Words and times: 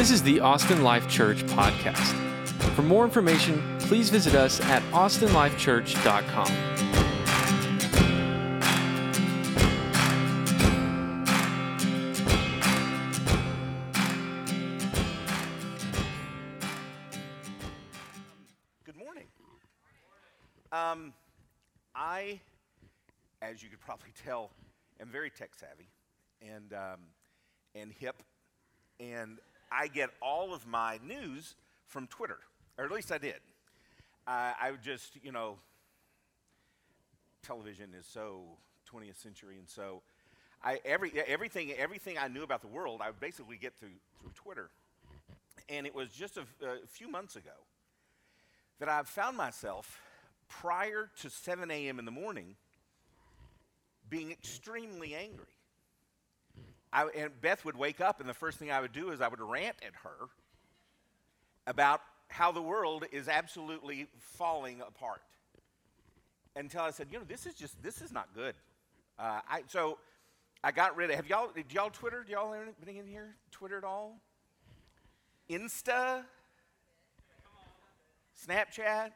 This 0.00 0.10
is 0.10 0.22
the 0.22 0.40
Austin 0.40 0.82
Life 0.82 1.06
Church 1.10 1.44
podcast. 1.44 2.14
For 2.74 2.80
more 2.80 3.04
information, 3.04 3.62
please 3.80 4.08
visit 4.08 4.34
us 4.34 4.58
at 4.62 4.82
austinlifechurch.com. 4.94 6.46
Good 18.86 18.96
morning. 18.96 19.26
Um, 20.72 21.12
I, 21.94 22.40
as 23.42 23.62
you 23.62 23.68
could 23.68 23.80
probably 23.80 24.14
tell, 24.24 24.50
am 24.98 25.10
very 25.10 25.28
tech 25.28 25.50
savvy 25.54 25.90
and, 26.40 26.72
um, 26.72 27.00
and 27.74 27.92
hip, 27.92 28.22
and 28.98 29.38
I 29.70 29.88
get 29.88 30.10
all 30.20 30.52
of 30.52 30.66
my 30.66 30.98
news 31.06 31.54
from 31.86 32.06
Twitter, 32.06 32.38
or 32.78 32.84
at 32.84 32.90
least 32.90 33.12
I 33.12 33.18
did. 33.18 33.40
Uh, 34.26 34.52
I 34.60 34.70
would 34.70 34.82
just, 34.82 35.16
you 35.22 35.32
know, 35.32 35.58
television 37.42 37.90
is 37.98 38.06
so 38.06 38.42
20th 38.92 39.20
century, 39.22 39.58
and 39.58 39.68
so 39.68 40.02
I, 40.62 40.80
every, 40.84 41.12
everything, 41.26 41.72
everything 41.72 42.18
I 42.18 42.28
knew 42.28 42.42
about 42.42 42.60
the 42.60 42.68
world, 42.68 43.00
I 43.02 43.08
would 43.10 43.20
basically 43.20 43.56
get 43.56 43.74
through, 43.78 43.88
through 44.20 44.32
Twitter. 44.34 44.70
And 45.68 45.86
it 45.86 45.94
was 45.94 46.10
just 46.10 46.36
a, 46.36 46.42
a 46.66 46.86
few 46.88 47.08
months 47.08 47.36
ago 47.36 47.50
that 48.80 48.88
I've 48.88 49.08
found 49.08 49.36
myself 49.36 50.00
prior 50.48 51.08
to 51.22 51.30
7 51.30 51.70
a.m. 51.70 51.98
in 51.98 52.04
the 52.04 52.10
morning 52.10 52.56
being 54.08 54.32
extremely 54.32 55.14
angry. 55.14 55.46
I, 56.92 57.04
and 57.16 57.40
Beth 57.40 57.64
would 57.64 57.76
wake 57.76 58.00
up, 58.00 58.20
and 58.20 58.28
the 58.28 58.34
first 58.34 58.58
thing 58.58 58.70
I 58.70 58.80
would 58.80 58.92
do 58.92 59.10
is 59.10 59.20
I 59.20 59.28
would 59.28 59.40
rant 59.40 59.76
at 59.86 59.94
her 60.02 60.28
about 61.66 62.00
how 62.28 62.50
the 62.52 62.62
world 62.62 63.04
is 63.12 63.28
absolutely 63.28 64.06
falling 64.18 64.80
apart. 64.80 65.22
Until 66.56 66.82
I 66.82 66.90
said, 66.90 67.08
you 67.12 67.18
know, 67.18 67.24
this 67.28 67.46
is 67.46 67.54
just, 67.54 67.80
this 67.82 68.00
is 68.02 68.12
not 68.12 68.28
good. 68.34 68.54
Uh, 69.18 69.40
I, 69.48 69.62
so 69.68 69.98
I 70.64 70.72
got 70.72 70.96
rid 70.96 71.10
of, 71.10 71.16
have 71.16 71.28
y'all, 71.28 71.50
did 71.54 71.72
y'all 71.72 71.90
Twitter? 71.90 72.24
Do 72.24 72.32
y'all, 72.32 72.52
anybody 72.52 72.98
in 72.98 73.06
here 73.06 73.36
Twitter 73.52 73.78
at 73.78 73.84
all? 73.84 74.20
Insta? 75.48 76.24
Snapchat? 78.46 79.10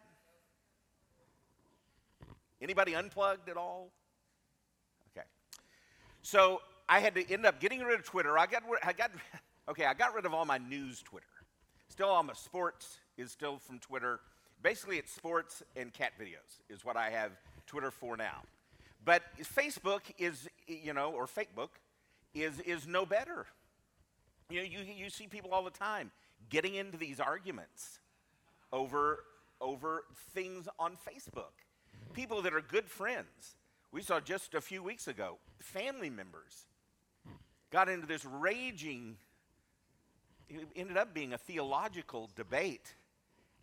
Anybody 2.61 2.95
unplugged 2.95 3.49
at 3.49 3.57
all? 3.57 3.91
Okay. 5.17 5.27
So 6.23 6.61
I 6.89 7.01
had 7.01 7.15
to 7.15 7.33
end 7.33 7.47
up 7.47 7.61
getting 7.61 7.81
rid 7.81 7.99
of 7.99 8.05
Twitter. 8.05 8.39
I 8.39 8.47
got, 8.47 8.63
I 8.83 8.93
got, 8.93 9.11
okay, 9.69 9.87
I 9.87 9.95
got 9.95 10.15
rid 10.15 10.27
of 10.27 10.35
all 10.35 10.45
my 10.45 10.59
news 10.59 11.03
Twitter. 11.03 11.27
Still, 11.89 12.09
all 12.09 12.23
my 12.23 12.33
sports 12.35 12.99
is 13.17 13.31
still 13.31 13.59
from 13.59 13.79
Twitter. 13.79 14.21
Basically, 14.63 14.99
it's 14.99 15.13
sports 15.13 15.63
and 15.77 15.93
cat 15.93 16.13
videos 16.21 16.61
is 16.69 16.85
what 16.85 16.97
I 16.97 17.11
have 17.11 17.33
Twitter 17.67 17.91
for 17.91 18.17
now. 18.17 18.43
But 19.05 19.23
Facebook 19.43 20.01
is, 20.19 20.49
you 20.67 20.95
know, 20.95 21.11
or 21.11 21.27
Fakebook 21.27 21.69
is 22.35 22.59
is 22.61 22.87
no 22.87 23.05
better. 23.05 23.47
You 24.51 24.61
know, 24.61 24.67
you 24.67 24.79
you 24.81 25.11
see 25.11 25.27
people 25.27 25.51
all 25.53 25.63
the 25.63 25.71
time 25.71 26.11
getting 26.49 26.75
into 26.75 26.97
these 26.97 27.21
arguments 27.21 28.01
over 28.73 29.21
over 29.61 30.05
things 30.33 30.69
on 30.79 30.93
Facebook. 30.93 31.53
People 32.13 32.43
that 32.43 32.55
are 32.55 32.61
good 32.61 32.89
friends. 32.89 33.57
We 33.93 34.03
saw 34.03 34.21
just 34.21 34.55
a 34.55 34.61
few 34.61 34.83
weeks 34.83 35.07
ago 35.07 35.39
family 35.61 36.11
members 36.11 36.67
got 37.75 37.89
into 37.89 38.07
this 38.07 38.25
raging 38.25 39.17
it 40.49 40.69
ended 40.77 40.97
up 40.97 41.13
being 41.13 41.33
a 41.33 41.39
theological 41.39 42.31
debate 42.37 42.95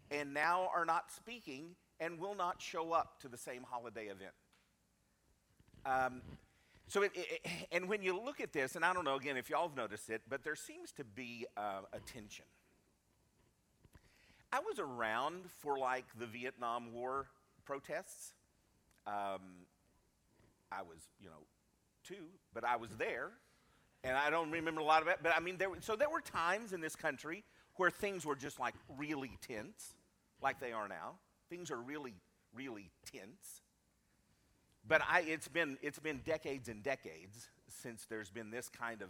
and 0.09 0.33
now 0.33 0.69
are 0.75 0.83
not 0.83 1.09
speaking 1.11 1.75
and 2.01 2.19
will 2.19 2.35
not 2.35 2.61
show 2.61 2.91
up 2.91 3.21
to 3.21 3.29
the 3.29 3.37
same 3.37 3.63
holiday 3.63 4.07
event. 4.07 4.33
Um, 5.85 6.21
so, 6.87 7.03
it, 7.03 7.11
it, 7.15 7.47
and 7.71 7.87
when 7.87 8.03
you 8.03 8.19
look 8.19 8.41
at 8.41 8.51
this, 8.51 8.75
and 8.75 8.83
I 8.83 8.93
don't 8.93 9.05
know 9.05 9.15
again 9.15 9.37
if 9.37 9.49
y'all 9.49 9.69
have 9.69 9.77
noticed 9.77 10.09
it, 10.09 10.23
but 10.27 10.43
there 10.43 10.57
seems 10.57 10.91
to 10.93 11.05
be 11.05 11.45
uh, 11.55 11.81
a 11.93 11.99
tension. 11.99 12.45
I 14.51 14.59
was 14.59 14.77
around 14.77 15.43
for 15.59 15.79
like 15.79 16.05
the 16.19 16.25
Vietnam 16.25 16.91
War 16.91 17.27
protests. 17.63 18.33
Um, 19.07 19.67
I 20.69 20.81
was, 20.81 20.99
you 21.21 21.29
know, 21.29 21.45
two, 22.03 22.25
but 22.53 22.65
I 22.65 22.75
was 22.75 22.89
there, 22.97 23.31
and 24.03 24.17
I 24.17 24.29
don't 24.29 24.51
remember 24.51 24.81
a 24.81 24.85
lot 24.85 25.01
of 25.01 25.07
it. 25.07 25.19
But 25.21 25.33
I 25.35 25.39
mean, 25.39 25.57
there, 25.57 25.69
so 25.79 25.95
there 25.95 26.09
were 26.09 26.21
times 26.21 26.73
in 26.73 26.81
this 26.81 26.95
country 26.95 27.43
where 27.75 27.89
things 27.89 28.25
were 28.25 28.35
just 28.35 28.59
like 28.59 28.75
really 28.97 29.37
tense, 29.41 29.95
like 30.41 30.59
they 30.59 30.71
are 30.71 30.87
now. 30.87 31.15
Things 31.49 31.71
are 31.71 31.77
really, 31.77 32.15
really 32.53 32.91
tense. 33.11 33.61
But 34.87 35.01
I, 35.07 35.21
it's 35.21 35.47
been 35.47 35.77
it's 35.81 35.99
been 35.99 36.21
decades 36.25 36.67
and 36.67 36.81
decades 36.81 37.49
since 37.67 38.05
there's 38.09 38.29
been 38.29 38.49
this 38.51 38.69
kind 38.69 39.01
of 39.01 39.09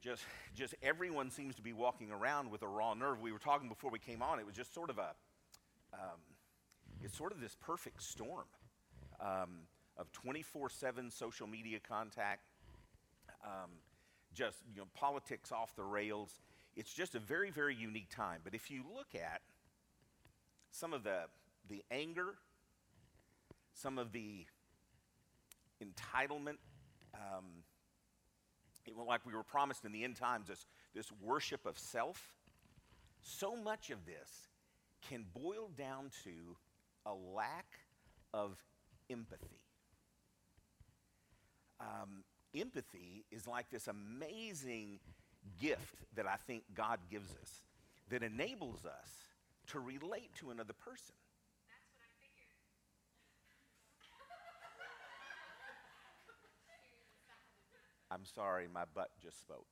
just 0.00 0.22
just 0.54 0.74
everyone 0.82 1.30
seems 1.30 1.54
to 1.56 1.62
be 1.62 1.72
walking 1.72 2.10
around 2.10 2.50
with 2.50 2.62
a 2.62 2.68
raw 2.68 2.94
nerve. 2.94 3.20
We 3.20 3.32
were 3.32 3.38
talking 3.38 3.68
before 3.68 3.90
we 3.90 3.98
came 3.98 4.22
on. 4.22 4.38
It 4.38 4.46
was 4.46 4.54
just 4.54 4.74
sort 4.74 4.90
of 4.90 4.98
a 4.98 5.14
um, 5.92 6.20
it's 7.02 7.16
sort 7.16 7.32
of 7.32 7.40
this 7.40 7.56
perfect 7.60 8.02
storm 8.02 8.46
um, 9.20 9.66
of 9.96 10.10
24/7 10.12 11.12
social 11.12 11.46
media 11.46 11.78
contact, 11.86 12.48
um, 13.44 13.70
just 14.32 14.58
you 14.72 14.80
know 14.80 14.88
politics 14.94 15.52
off 15.52 15.76
the 15.76 15.84
rails. 15.84 16.40
It's 16.76 16.92
just 16.92 17.14
a 17.14 17.20
very 17.20 17.50
very 17.50 17.74
unique 17.74 18.10
time. 18.10 18.40
But 18.42 18.54
if 18.54 18.70
you 18.70 18.82
look 18.94 19.14
at 19.14 19.40
some 20.70 20.92
of 20.92 21.04
the 21.04 21.24
the 21.68 21.82
anger, 21.90 22.34
some 23.74 23.98
of 23.98 24.12
the 24.12 24.46
entitlement. 25.82 26.58
Um, 27.14 27.64
it, 28.86 28.94
like 28.96 29.24
we 29.24 29.32
were 29.34 29.42
promised 29.42 29.84
in 29.84 29.92
the 29.92 30.04
end 30.04 30.16
times, 30.16 30.48
this, 30.48 30.66
this 30.94 31.10
worship 31.22 31.66
of 31.66 31.78
self. 31.78 32.34
So 33.20 33.56
much 33.56 33.90
of 33.90 34.04
this 34.04 34.48
can 35.08 35.24
boil 35.34 35.70
down 35.76 36.10
to 36.24 36.56
a 37.06 37.14
lack 37.14 37.78
of 38.32 38.62
empathy. 39.10 39.60
Um, 41.80 42.24
empathy 42.54 43.24
is 43.30 43.46
like 43.46 43.70
this 43.70 43.88
amazing 43.88 44.98
gift 45.60 46.04
that 46.16 46.26
I 46.26 46.36
think 46.46 46.64
God 46.74 46.98
gives 47.10 47.30
us 47.42 47.62
that 48.10 48.22
enables 48.22 48.84
us 48.84 49.10
to 49.68 49.80
relate 49.80 50.30
to 50.40 50.50
another 50.50 50.72
person. 50.72 51.14
I'm 58.10 58.24
sorry, 58.24 58.68
my 58.72 58.84
butt 58.94 59.10
just 59.20 59.40
spoke. 59.40 59.66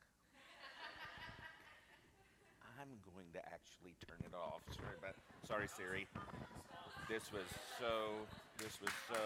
I'm 2.81 2.89
going 3.15 3.27
to 3.35 3.39
actually 3.47 3.95
turn 4.05 4.19
it 4.25 4.35
off. 4.35 4.63
Sorry, 4.75 5.13
sorry, 5.47 5.69
Siri. 5.69 6.07
This 7.09 7.33
was 7.33 7.47
so. 7.79 8.27
This 8.59 8.81
was 8.81 8.91
so. 9.09 9.21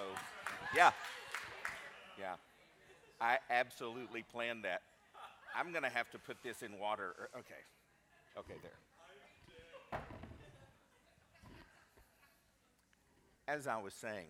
Yeah. 0.74 0.90
Yeah. 2.18 2.34
I 3.20 3.38
absolutely 3.50 4.22
planned 4.22 4.64
that. 4.64 4.82
I'm 5.56 5.70
going 5.72 5.84
to 5.84 5.90
have 5.90 6.10
to 6.10 6.18
put 6.18 6.36
this 6.42 6.62
in 6.62 6.78
water. 6.78 7.14
Okay. 7.34 7.54
Okay, 8.38 8.54
there. 8.62 10.00
As 13.48 13.66
I 13.66 13.78
was 13.78 13.94
saying, 13.94 14.26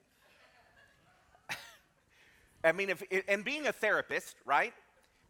I 2.65 2.73
mean, 2.73 2.91
if, 2.91 3.03
and 3.29 3.45
being 3.45 3.67
a 3.67 3.73
therapist, 3.73 4.37
right? 4.45 4.73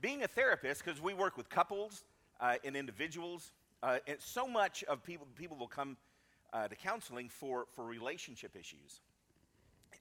Being 0.01 0.23
a 0.25 0.29
therapist, 0.29 0.85
because 0.85 1.01
we 1.01 1.15
work 1.15 1.39
with 1.39 1.49
couples 1.49 2.05
uh, 2.41 2.57
and 2.65 2.77
individuals, 2.77 3.53
uh, 3.83 3.99
and 4.07 4.19
so 4.21 4.47
much 4.47 4.85
of 4.85 5.03
people, 5.03 5.27
people 5.37 5.57
will 5.57 5.69
come 5.69 5.97
uh, 6.53 6.69
to 6.69 6.75
counseling 6.75 7.31
for, 7.31 7.67
for 7.75 7.85
relationship 7.85 8.55
issues. 8.55 9.01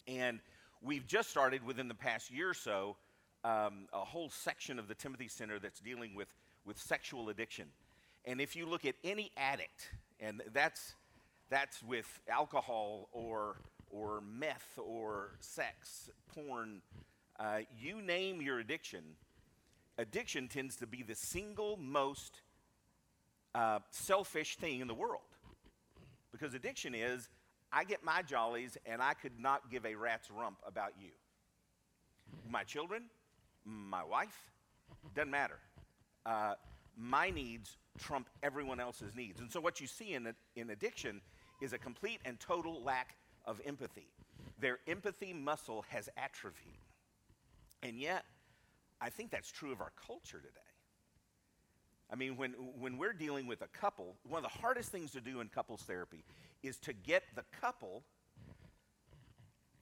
And 0.07 0.39
we've 0.81 1.07
just 1.07 1.29
started 1.29 1.65
within 1.65 1.87
the 1.87 1.95
past 1.95 2.31
year 2.31 2.49
or 2.49 2.53
so 2.53 2.97
um, 3.45 3.87
a 3.93 3.99
whole 3.99 4.29
section 4.29 4.79
of 4.79 4.87
the 4.87 4.95
Timothy 4.95 5.27
Center 5.27 5.59
that's 5.59 5.79
dealing 5.79 6.15
with, 6.15 6.27
with 6.65 6.79
sexual 6.79 7.29
addiction. 7.29 7.67
And 8.25 8.41
if 8.41 8.55
you 8.55 8.65
look 8.65 8.85
at 8.85 8.95
any 9.03 9.31
addict, 9.37 9.91
and 10.19 10.41
that's, 10.51 10.95
that's 11.51 11.83
with 11.83 12.07
alcohol 12.27 13.07
or, 13.11 13.57
or 13.91 14.21
meth 14.21 14.79
or 14.83 15.35
sex, 15.41 16.09
porn, 16.33 16.81
uh, 17.39 17.59
you 17.79 18.01
name 18.01 18.41
your 18.41 18.57
addiction, 18.57 19.03
addiction 19.99 20.47
tends 20.47 20.75
to 20.77 20.87
be 20.87 21.03
the 21.03 21.15
single 21.15 21.77
most 21.77 22.41
uh, 23.53 23.77
selfish 23.91 24.55
thing 24.55 24.79
in 24.79 24.87
the 24.87 24.95
world. 24.95 25.21
Because 26.31 26.55
addiction 26.55 26.95
is, 26.95 27.29
I 27.71 27.83
get 27.83 28.03
my 28.03 28.23
jollies 28.23 28.75
and 28.87 29.03
I 29.03 29.13
could 29.13 29.39
not 29.39 29.69
give 29.69 29.85
a 29.85 29.93
rat's 29.93 30.31
rump 30.31 30.57
about 30.65 30.93
you. 30.99 31.11
My 32.49 32.63
children, 32.63 33.03
my 33.65 34.03
wife, 34.03 34.51
doesn't 35.13 35.31
matter. 35.31 35.59
Uh, 36.25 36.53
my 36.97 37.29
needs 37.29 37.77
trump 37.97 38.29
everyone 38.43 38.79
else's 38.79 39.15
needs. 39.15 39.39
And 39.39 39.51
so, 39.51 39.59
what 39.59 39.81
you 39.81 39.87
see 39.87 40.13
in, 40.13 40.33
in 40.55 40.69
addiction 40.69 41.21
is 41.61 41.73
a 41.73 41.77
complete 41.77 42.19
and 42.25 42.39
total 42.39 42.81
lack 42.83 43.15
of 43.45 43.61
empathy. 43.65 44.09
Their 44.59 44.79
empathy 44.87 45.33
muscle 45.33 45.85
has 45.89 46.09
atrophied. 46.17 46.79
And 47.83 47.99
yet, 47.99 48.25
I 49.01 49.09
think 49.09 49.31
that's 49.31 49.51
true 49.51 49.71
of 49.71 49.81
our 49.81 49.91
culture 50.07 50.39
today. 50.39 50.59
I 52.11 52.15
mean, 52.15 52.37
when, 52.37 52.51
when 52.79 52.97
we're 52.97 53.13
dealing 53.13 53.47
with 53.47 53.61
a 53.61 53.67
couple, 53.67 54.15
one 54.27 54.43
of 54.43 54.51
the 54.51 54.59
hardest 54.59 54.91
things 54.91 55.11
to 55.11 55.21
do 55.21 55.39
in 55.41 55.49
couples 55.49 55.81
therapy 55.81 56.23
is 56.63 56.77
to 56.79 56.93
get 56.93 57.23
the 57.35 57.43
couple 57.59 58.03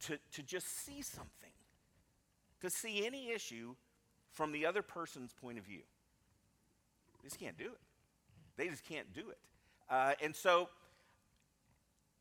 to, 0.08 0.18
to 0.34 0.44
just 0.44 0.86
see 0.86 1.02
something, 1.02 1.52
to 2.64 2.70
see 2.70 3.06
any 3.06 3.30
issue 3.30 3.76
from 4.32 4.54
the 4.54 4.66
other 4.66 4.82
person's 4.82 5.34
point 5.34 5.60
of 5.60 5.66
view. 5.66 5.82
They 7.22 7.28
just 7.28 7.40
can't 7.40 7.58
do 7.58 7.66
it. 7.66 7.80
They 8.58 8.70
just 8.70 8.86
can't 8.86 9.14
do 9.14 9.30
it. 9.30 9.38
Uh, 9.90 10.14
and 10.24 10.34
so 10.36 10.70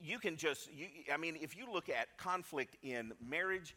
you 0.00 0.18
can 0.18 0.36
just, 0.36 0.68
you, 0.72 0.86
I 1.12 1.16
mean, 1.16 1.38
if 1.40 1.56
you 1.56 1.66
look 1.72 1.88
at 1.88 2.18
conflict 2.18 2.76
in 2.82 3.12
marriage, 3.24 3.76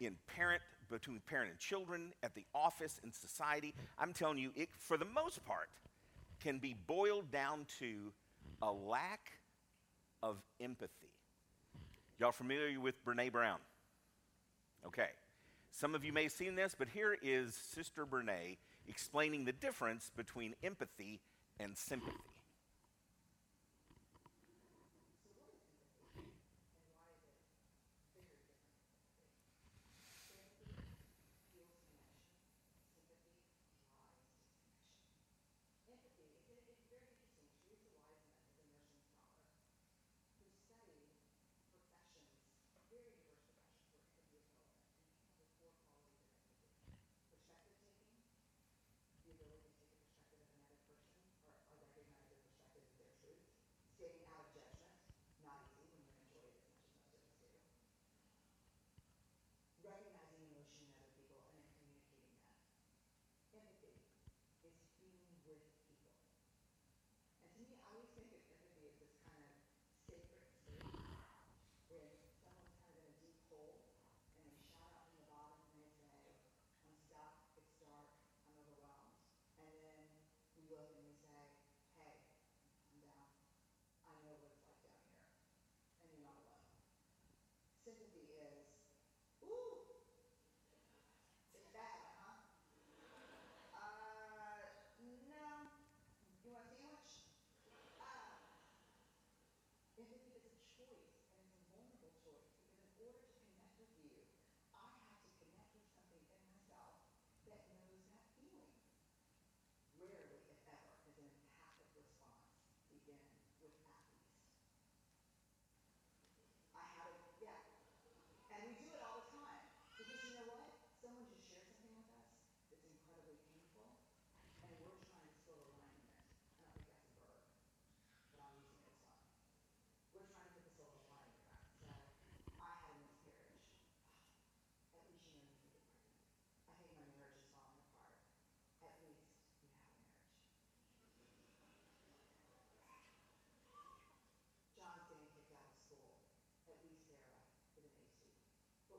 in 0.00 0.16
parent, 0.36 0.62
between 0.90 1.20
parent 1.26 1.50
and 1.50 1.58
children, 1.58 2.12
at 2.22 2.34
the 2.34 2.44
office, 2.54 3.00
in 3.02 3.10
society, 3.10 3.74
I'm 3.98 4.12
telling 4.12 4.36
you, 4.36 4.52
it, 4.54 4.68
for 4.76 4.98
the 4.98 5.06
most 5.06 5.42
part, 5.46 5.70
can 6.40 6.58
be 6.58 6.76
boiled 6.86 7.30
down 7.30 7.66
to 7.78 8.12
a 8.60 8.70
lack 8.70 9.32
of 10.22 10.36
empathy. 10.60 11.08
Y'all 12.18 12.32
familiar 12.32 12.78
with 12.78 13.02
Brene 13.04 13.32
Brown? 13.32 13.58
Okay. 14.86 15.08
Some 15.74 15.94
of 15.94 16.04
you 16.04 16.12
may 16.12 16.24
have 16.24 16.32
seen 16.32 16.54
this, 16.54 16.76
but 16.78 16.88
here 16.88 17.16
is 17.22 17.54
Sister 17.54 18.04
Brene 18.04 18.58
explaining 18.86 19.46
the 19.46 19.52
difference 19.52 20.10
between 20.14 20.54
empathy 20.62 21.20
and 21.58 21.76
sympathy. 21.76 22.12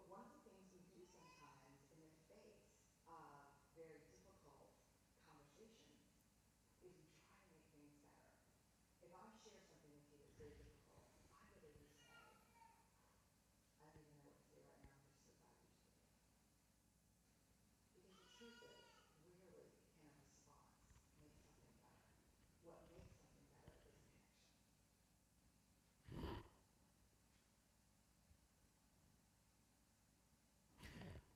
one 0.10 0.20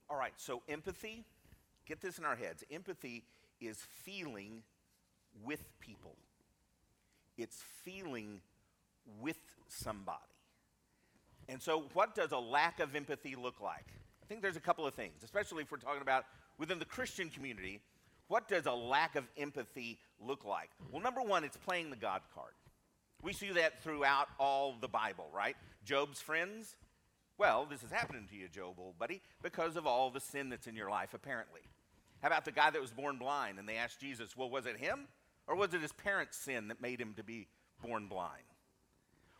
All 0.10 0.18
right, 0.18 0.34
so 0.38 0.62
empathy, 0.70 1.26
get 1.86 2.02
this 2.02 2.18
in 2.18 2.26
our 2.26 2.36
heads. 2.36 2.64
Empathy 2.72 3.26
is 3.60 3.78
feeling 4.04 4.64
with 5.44 5.64
people, 5.80 6.16
it's 7.38 7.64
feeling 7.84 8.42
with 9.22 9.38
somebody. 9.68 10.22
And 11.50 11.62
so, 11.62 11.86
what 11.94 12.16
does 12.16 12.32
a 12.32 12.38
lack 12.38 12.80
of 12.80 12.96
empathy 12.96 13.36
look 13.36 13.62
like? 13.62 13.86
I 14.22 14.26
think 14.28 14.42
there's 14.42 14.58
a 14.58 14.62
couple 14.62 14.86
of 14.86 14.94
things, 14.94 15.24
especially 15.24 15.64
if 15.64 15.72
we're 15.72 15.78
talking 15.78 16.02
about 16.02 16.26
within 16.58 16.80
the 16.80 16.86
Christian 16.86 17.30
community. 17.30 17.80
What 18.28 18.50
does 18.50 18.66
a 18.66 18.74
lack 18.74 19.16
of 19.16 19.24
empathy 19.38 20.00
look 20.20 20.44
like? 20.44 20.70
Well, 20.92 21.02
number 21.02 21.22
one, 21.22 21.46
it's 21.46 21.56
playing 21.56 21.90
the 21.90 21.96
God 21.96 22.22
card. 22.36 22.52
We 23.24 23.32
see 23.32 23.52
that 23.52 23.82
throughout 23.82 24.28
all 24.38 24.76
the 24.82 24.90
Bible, 24.90 25.30
right? 25.34 25.56
Job's 25.86 26.22
friends, 26.22 26.76
well, 27.38 27.67
this 27.70 27.84
is 27.84 27.91
happening 27.91 28.27
to 28.29 28.36
you, 28.36 28.48
Job, 28.48 28.75
old 28.79 28.98
buddy, 28.98 29.22
because 29.44 29.75
of 29.75 29.86
all 29.86 30.10
the 30.10 30.20
sin 30.20 30.50
that's 30.50 30.67
in 30.67 30.75
your 30.75 30.89
life, 30.89 31.13
apparently. 31.13 31.62
How 32.22 32.27
about 32.27 32.46
the 32.46 32.51
guy 32.51 32.70
that 32.70 32.82
was 32.82 32.91
born 32.91 33.17
blind? 33.17 33.60
And 33.60 33.70
they 33.70 33.75
asked 33.75 34.00
Jesus, 34.00 34.36
well, 34.36 34.50
was 34.50 34.65
it 34.65 34.77
him? 34.77 35.08
Or 35.48 35.56
was 35.56 35.74
it 35.74 35.82
his 35.82 35.94
parents' 35.94 36.38
sin 36.38 36.67
that 36.70 36.82
made 36.82 37.00
him 37.00 37.13
to 37.15 37.24
be 37.24 37.48
born 37.82 38.08
blind? 38.08 38.44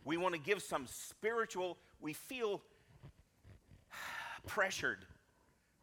We 0.04 0.16
want 0.16 0.34
to 0.34 0.40
give 0.40 0.62
some 0.62 0.86
spiritual, 0.86 1.76
we 2.00 2.12
feel 2.12 2.62
pressured 4.46 5.04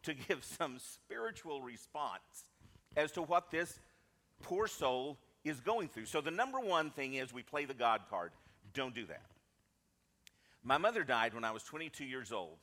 to 0.04 0.14
give 0.28 0.42
some 0.44 0.78
spiritual 0.78 1.60
response 1.62 2.46
as 2.96 3.12
to 3.12 3.22
what 3.22 3.50
this 3.50 3.78
poor 4.42 4.66
soul 4.66 5.18
is 5.44 5.60
going 5.60 5.88
through. 5.88 6.06
So 6.06 6.20
the 6.20 6.30
number 6.30 6.58
one 6.58 6.90
thing 6.90 7.14
is 7.14 7.32
we 7.32 7.42
play 7.42 7.66
the 7.66 7.74
God 7.74 8.00
card. 8.08 8.32
Don't 8.74 8.94
do 8.94 9.06
that. 9.06 9.22
My 10.66 10.78
mother 10.78 11.04
died 11.04 11.32
when 11.32 11.44
I 11.44 11.52
was 11.52 11.62
22 11.62 12.04
years 12.04 12.32
old. 12.32 12.58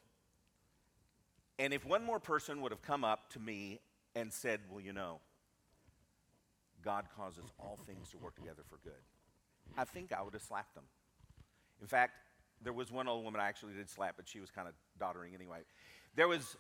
And 1.57 1.74
if 1.74 1.86
one 1.86 2.03
more 2.03 2.19
person 2.19 2.62
would 2.62 2.74
have 2.74 2.81
come 2.81 3.05
up 3.05 3.31
to 3.31 3.39
me 3.39 3.79
and 4.13 4.31
said, 4.31 4.60
Well, 4.69 4.81
you 4.81 4.91
know, 4.91 5.22
God 6.83 7.05
causes 7.15 7.45
all 7.57 7.79
things 7.88 8.10
to 8.10 8.17
work 8.17 8.36
together 8.36 8.63
for 8.67 8.77
good, 8.83 8.91
I 9.77 9.86
think 9.86 10.12
I 10.12 10.22
would 10.22 10.33
have 10.33 10.41
slapped 10.41 10.75
them. 10.75 10.83
In 11.81 11.88
fact, 11.88 12.12
there 12.62 12.74
was 12.74 12.91
one 12.91 13.07
old 13.07 13.24
woman 13.24 13.39
I 13.39 13.48
actually 13.48 13.74
did 13.74 13.89
slap, 13.89 14.17
but 14.17 14.27
she 14.27 14.41
was 14.41 14.51
kind 14.51 14.67
of 14.67 14.74
doddering 15.00 15.33
anyway. 15.33 15.60
There 16.15 16.27
was 16.27 16.57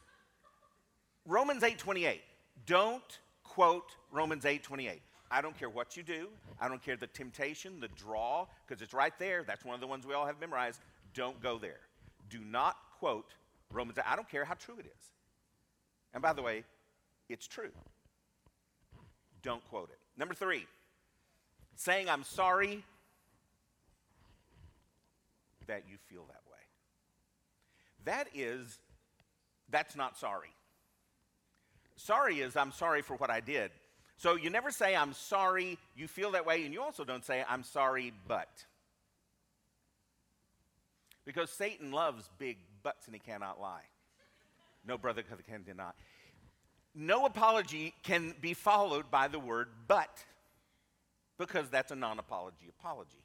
Romans 1.25 1.61
8:28. 1.61 2.21
Don't 2.65 3.19
quote 3.43 3.97
Romans 4.11 4.45
8:28. 4.45 5.01
I 5.29 5.41
don't 5.41 5.57
care 5.57 5.69
what 5.69 5.97
you 5.97 6.03
do. 6.03 6.29
I 6.61 6.69
don't 6.69 6.81
care 6.81 6.95
the 6.95 7.07
temptation, 7.07 7.81
the 7.81 7.89
draw, 7.89 8.47
because 8.65 8.81
it's 8.81 8.93
right 8.93 9.17
there. 9.19 9.43
That's 9.43 9.65
one 9.65 9.75
of 9.75 9.81
the 9.81 9.87
ones 9.87 10.05
we 10.05 10.13
all 10.13 10.25
have 10.25 10.39
memorized. 10.39 10.79
Don't 11.13 11.41
go 11.41 11.57
there. 11.57 11.79
Do 12.29 12.39
not 12.39 12.75
quote 12.99 13.33
Romans. 13.71 13.97
I 14.05 14.15
don't 14.15 14.29
care 14.29 14.45
how 14.45 14.55
true 14.55 14.75
it 14.79 14.85
is. 14.85 15.11
And 16.13 16.21
by 16.21 16.33
the 16.33 16.41
way, 16.41 16.63
it's 17.29 17.47
true. 17.47 17.71
Don't 19.41 19.63
quote 19.69 19.89
it. 19.89 19.99
Number 20.17 20.33
three, 20.33 20.65
saying 21.75 22.09
I'm 22.09 22.23
sorry 22.23 22.83
that 25.67 25.83
you 25.89 25.97
feel 26.07 26.23
that 26.27 26.41
way. 26.51 26.59
That 28.05 28.27
is, 28.33 28.79
that's 29.69 29.95
not 29.95 30.17
sorry. 30.17 30.49
Sorry 31.95 32.39
is, 32.39 32.55
I'm 32.55 32.71
sorry 32.71 33.01
for 33.01 33.15
what 33.15 33.29
I 33.29 33.39
did. 33.39 33.71
So 34.17 34.35
you 34.35 34.49
never 34.49 34.71
say, 34.71 34.95
I'm 34.95 35.13
sorry, 35.13 35.77
you 35.95 36.07
feel 36.07 36.31
that 36.31 36.45
way, 36.45 36.63
and 36.65 36.73
you 36.73 36.81
also 36.81 37.03
don't 37.03 37.25
say, 37.25 37.43
I'm 37.47 37.63
sorry, 37.63 38.13
but. 38.27 38.49
Because 41.25 41.49
Satan 41.49 41.91
loves 41.91 42.29
big 42.37 42.57
butts 42.81 43.07
and 43.07 43.15
he 43.15 43.19
cannot 43.19 43.59
lie. 43.59 43.83
No 44.85 44.97
brother 44.97 45.23
can 45.23 45.63
deny. 45.63 45.91
No 46.95 47.25
apology 47.25 47.93
can 48.03 48.35
be 48.41 48.53
followed 48.53 49.09
by 49.09 49.27
the 49.27 49.39
word 49.39 49.69
but, 49.87 50.23
because 51.37 51.69
that's 51.69 51.91
a 51.91 51.95
non 51.95 52.19
apology 52.19 52.69
apology. 52.79 53.23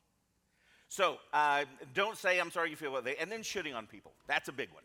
So 0.88 1.18
uh, 1.34 1.64
don't 1.92 2.16
say, 2.16 2.40
I'm 2.40 2.50
sorry 2.50 2.70
you 2.70 2.76
feel 2.76 2.94
that 2.94 3.04
way, 3.04 3.16
and 3.20 3.30
then 3.30 3.42
shooting 3.42 3.74
on 3.74 3.86
people. 3.86 4.12
That's 4.26 4.48
a 4.48 4.52
big 4.52 4.70
one. 4.72 4.84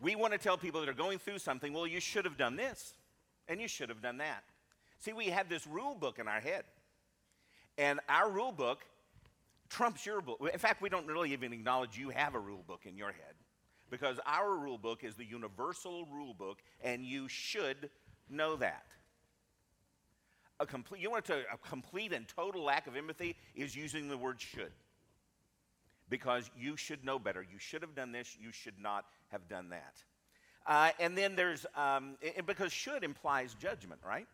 We 0.00 0.16
want 0.16 0.32
to 0.32 0.38
tell 0.38 0.56
people 0.56 0.80
that 0.80 0.88
are 0.88 0.94
going 0.94 1.18
through 1.18 1.38
something, 1.38 1.72
well, 1.72 1.86
you 1.86 2.00
should 2.00 2.24
have 2.24 2.38
done 2.38 2.56
this, 2.56 2.94
and 3.48 3.60
you 3.60 3.68
should 3.68 3.90
have 3.90 4.00
done 4.00 4.18
that. 4.18 4.44
See, 4.98 5.12
we 5.12 5.26
have 5.26 5.48
this 5.48 5.66
rule 5.66 5.94
book 5.94 6.18
in 6.18 6.26
our 6.26 6.40
head, 6.40 6.64
and 7.76 8.00
our 8.08 8.30
rule 8.30 8.52
book 8.52 8.80
trumps 9.74 10.06
your 10.06 10.20
book. 10.20 10.38
In 10.52 10.58
fact, 10.58 10.80
we 10.80 10.88
don't 10.88 11.06
really 11.06 11.32
even 11.32 11.52
acknowledge 11.52 11.98
you 11.98 12.10
have 12.10 12.36
a 12.36 12.38
rule 12.38 12.62
book 12.64 12.82
in 12.84 12.96
your 12.96 13.08
head 13.08 13.34
because 13.90 14.20
our 14.24 14.56
rule 14.56 14.78
book 14.78 15.02
is 15.02 15.16
the 15.16 15.24
universal 15.24 16.06
rule 16.06 16.32
book, 16.32 16.58
and 16.82 17.04
you 17.04 17.28
should 17.28 17.90
know 18.30 18.54
that. 18.56 18.86
A 20.60 20.66
complete, 20.66 21.02
you 21.02 21.10
want 21.10 21.24
to 21.24 21.42
a 21.52 21.58
complete 21.68 22.12
and 22.12 22.28
total 22.28 22.62
lack 22.62 22.86
of 22.86 22.94
empathy 22.94 23.36
is 23.56 23.74
using 23.74 24.08
the 24.08 24.16
word 24.16 24.40
should 24.40 24.70
because 26.08 26.48
you 26.56 26.76
should 26.76 27.04
know 27.04 27.18
better. 27.18 27.42
You 27.42 27.58
should 27.58 27.82
have 27.82 27.96
done 27.96 28.12
this, 28.12 28.36
you 28.40 28.52
should 28.52 28.78
not 28.80 29.06
have 29.28 29.48
done 29.48 29.70
that. 29.70 29.96
Uh, 30.66 30.90
and 31.00 31.18
then 31.18 31.34
there's, 31.34 31.66
um, 31.74 32.16
it, 32.22 32.46
because 32.46 32.72
should 32.72 33.02
implies 33.02 33.54
judgment, 33.54 34.00
right? 34.06 34.28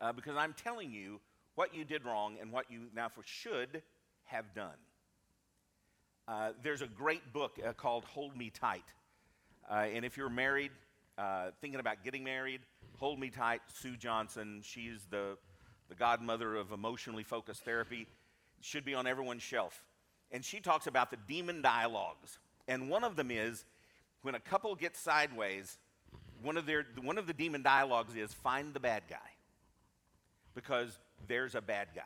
Uh, 0.00 0.12
because 0.12 0.36
I'm 0.36 0.52
telling 0.52 0.90
you 0.90 1.20
what 1.56 1.74
you 1.74 1.84
did 1.84 2.04
wrong 2.04 2.36
and 2.40 2.52
what 2.52 2.70
you 2.70 2.82
now 2.94 3.08
for 3.08 3.22
should 3.24 3.82
have 4.24 4.54
done. 4.54 4.76
Uh, 6.28 6.50
there's 6.62 6.82
a 6.82 6.86
great 6.86 7.32
book 7.32 7.58
uh, 7.66 7.72
called 7.72 8.04
Hold 8.04 8.36
Me 8.36 8.50
Tight. 8.50 8.84
Uh, 9.68 9.86
and 9.92 10.04
if 10.04 10.16
you're 10.16 10.30
married, 10.30 10.70
uh, 11.18 11.46
thinking 11.60 11.80
about 11.80 12.04
getting 12.04 12.22
married, 12.22 12.60
Hold 12.98 13.18
Me 13.18 13.30
Tight, 13.30 13.62
Sue 13.72 13.96
Johnson, 13.96 14.60
she's 14.62 15.06
the, 15.10 15.36
the 15.88 15.94
godmother 15.94 16.56
of 16.56 16.72
emotionally 16.72 17.24
focused 17.24 17.64
therapy 17.64 18.06
should 18.60 18.84
be 18.84 18.94
on 18.94 19.06
everyone's 19.06 19.42
shelf. 19.42 19.84
And 20.32 20.44
she 20.44 20.60
talks 20.60 20.86
about 20.86 21.10
the 21.10 21.18
demon 21.28 21.62
dialogues. 21.62 22.38
And 22.68 22.90
one 22.90 23.04
of 23.04 23.16
them 23.16 23.30
is 23.30 23.64
when 24.22 24.34
a 24.34 24.40
couple 24.40 24.74
gets 24.74 24.98
sideways, 24.98 25.78
one 26.42 26.56
of, 26.56 26.66
their, 26.66 26.84
one 27.00 27.18
of 27.18 27.26
the 27.26 27.32
demon 27.32 27.62
dialogues 27.62 28.16
is 28.16 28.34
find 28.34 28.74
the 28.74 28.80
bad 28.80 29.04
guy. 29.08 29.16
Because 30.54 30.98
there's 31.26 31.54
a 31.54 31.60
bad 31.60 31.88
guy. 31.94 32.02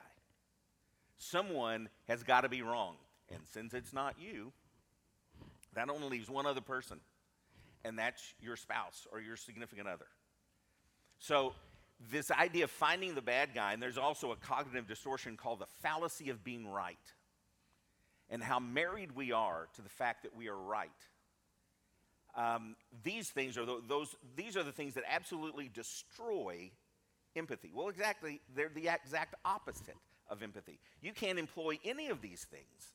Someone 1.16 1.88
has 2.08 2.22
got 2.22 2.42
to 2.42 2.48
be 2.48 2.62
wrong. 2.62 2.96
And 3.30 3.40
since 3.52 3.74
it's 3.74 3.92
not 3.92 4.16
you, 4.18 4.52
that 5.74 5.88
only 5.88 6.08
leaves 6.08 6.28
one 6.28 6.46
other 6.46 6.60
person, 6.60 6.98
and 7.84 7.98
that's 7.98 8.34
your 8.40 8.56
spouse 8.56 9.06
or 9.12 9.20
your 9.20 9.36
significant 9.36 9.86
other. 9.86 10.06
So 11.18 11.52
this 12.10 12.30
idea 12.30 12.64
of 12.64 12.70
finding 12.70 13.14
the 13.14 13.22
bad 13.22 13.50
guy, 13.54 13.72
and 13.72 13.82
there's 13.82 13.98
also 13.98 14.32
a 14.32 14.36
cognitive 14.36 14.88
distortion 14.88 15.36
called 15.36 15.60
the 15.60 15.66
fallacy 15.82 16.30
of 16.30 16.42
being 16.42 16.66
right, 16.66 16.96
and 18.30 18.42
how 18.42 18.58
married 18.58 19.12
we 19.12 19.32
are 19.32 19.68
to 19.74 19.82
the 19.82 19.88
fact 19.88 20.22
that 20.22 20.36
we 20.36 20.48
are 20.48 20.56
right. 20.56 20.90
Um, 22.34 22.76
these 23.02 23.28
things 23.28 23.58
are 23.58 23.66
the, 23.66 23.80
those. 23.86 24.14
These 24.36 24.56
are 24.56 24.62
the 24.62 24.72
things 24.72 24.94
that 24.94 25.04
absolutely 25.08 25.68
destroy 25.72 26.70
empathy. 27.36 27.70
Well, 27.74 27.88
exactly, 27.88 28.40
they're 28.54 28.70
the 28.74 28.88
exact 28.88 29.34
opposite 29.44 29.96
of 30.28 30.42
empathy. 30.42 30.78
You 31.02 31.12
can't 31.12 31.38
employ 31.38 31.78
any 31.84 32.08
of 32.08 32.20
these 32.20 32.44
things 32.44 32.94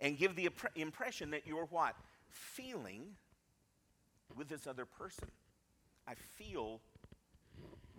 and 0.00 0.18
give 0.18 0.36
the 0.36 0.48
impression 0.76 1.30
that 1.30 1.46
you're 1.46 1.66
what 1.66 1.94
feeling 2.28 3.02
with 4.36 4.48
this 4.48 4.66
other 4.66 4.84
person. 4.84 5.28
I 6.06 6.14
feel 6.14 6.80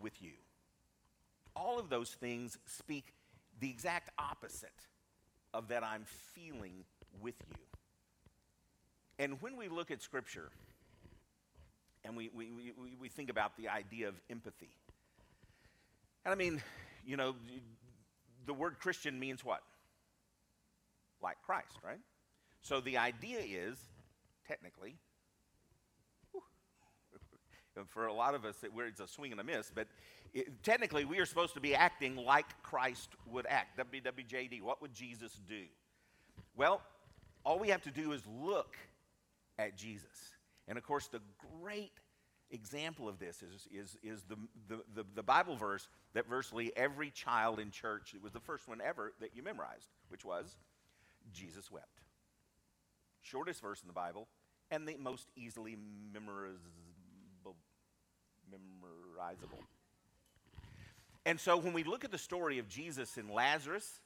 with 0.02 0.22
you. 0.22 0.34
All 1.56 1.80
of 1.80 1.90
those 1.90 2.10
things 2.12 2.58
speak 2.66 3.14
the 3.60 3.70
exact 3.70 4.10
opposite 4.18 4.70
of 5.54 5.68
that 5.68 5.84
I'm 5.84 6.06
feeling 6.34 6.86
with 7.22 7.36
you. 7.50 7.64
And 9.20 9.40
when 9.42 9.58
we 9.58 9.68
look 9.68 9.92
at 9.92 10.02
Scripture 10.02 10.50
and 12.04 12.16
we, 12.16 12.32
we, 12.34 12.50
we, 12.52 12.96
we 13.00 13.10
think 13.10 13.30
about 13.30 13.56
the 13.58 13.70
idea 13.70 14.08
of 14.08 14.16
empathy, 14.30 14.72
and 16.26 16.32
I 16.32 16.36
mean, 16.36 16.62
you 17.06 17.18
know, 17.18 17.36
the 18.46 18.54
word 18.54 18.80
Christian 18.80 19.20
means 19.20 19.44
what? 19.44 19.62
Like 21.22 21.38
Christ, 21.46 21.78
right? 21.84 22.00
So 22.62 22.80
the 22.80 22.98
idea 22.98 23.40
is, 23.40 23.78
technically, 24.48 24.96
for 27.88 28.08
a 28.08 28.14
lot 28.14 28.36
of 28.36 28.46
us, 28.46 28.56
it, 28.64 28.72
it's 28.76 29.00
a 29.00 29.08
swing 29.08 29.32
and 29.32 29.42
a 29.42 29.44
miss, 29.44 29.72
but 29.74 29.88
it, 30.34 30.64
technically, 30.64 31.06
we 31.06 31.20
are 31.20 31.26
supposed 31.26 31.54
to 31.56 31.62
be 31.62 31.74
acting 31.76 32.16
like 32.16 32.46
Christ 32.64 33.10
would 33.28 33.46
act. 33.48 33.80
WWJD, 33.80 34.62
what 34.62 34.82
would 34.82 34.94
Jesus 34.94 35.40
do? 35.48 35.64
Well, 36.56 36.82
all 37.44 37.60
we 37.60 37.70
have 37.70 37.82
to 37.84 37.92
do 37.92 38.12
is 38.12 38.22
look 38.28 38.78
at 39.58 39.78
Jesus. 39.78 40.36
And 40.68 40.78
of 40.78 40.84
course, 40.86 41.08
the 41.08 41.22
great 41.62 41.94
example 42.52 43.10
of 43.10 43.20
this 43.20 43.42
is, 43.42 43.68
is, 43.72 43.98
is 44.04 44.24
the, 44.24 44.36
the, 44.68 44.84
the, 44.96 45.06
the 45.16 45.24
Bible 45.24 45.56
verse 45.56 45.88
that 46.14 46.28
virtually 46.28 46.72
every 46.76 47.10
child 47.10 47.60
in 47.60 47.72
church, 47.72 48.14
it 48.14 48.22
was 48.22 48.34
the 48.34 48.40
first 48.40 48.68
one 48.68 48.82
ever 48.82 49.14
that 49.20 49.36
you 49.36 49.44
memorized, 49.44 49.88
which 50.10 50.26
was 50.26 50.56
Jesus 51.34 51.72
wept. 51.72 52.02
Shortest 53.22 53.62
verse 53.62 53.82
in 53.82 53.88
the 53.88 53.94
Bible, 53.94 54.28
and 54.70 54.88
the 54.88 54.98
most 54.98 55.28
easily 55.36 55.78
memorized 56.14 56.60
memorizable. 58.52 59.64
And 61.26 61.40
so 61.40 61.58
when 61.58 61.74
we 61.74 61.84
look 61.84 62.04
at 62.04 62.12
the 62.12 62.18
story 62.18 62.60
of 62.60 62.68
Jesus 62.68 63.18
and 63.18 63.30
Lazarus 63.30 64.02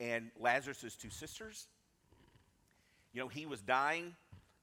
and 0.00 0.30
Lazarus' 0.38 0.96
two 1.00 1.10
sisters, 1.10 1.68
you 3.12 3.20
know, 3.20 3.28
he 3.28 3.46
was 3.46 3.60
dying 3.60 4.14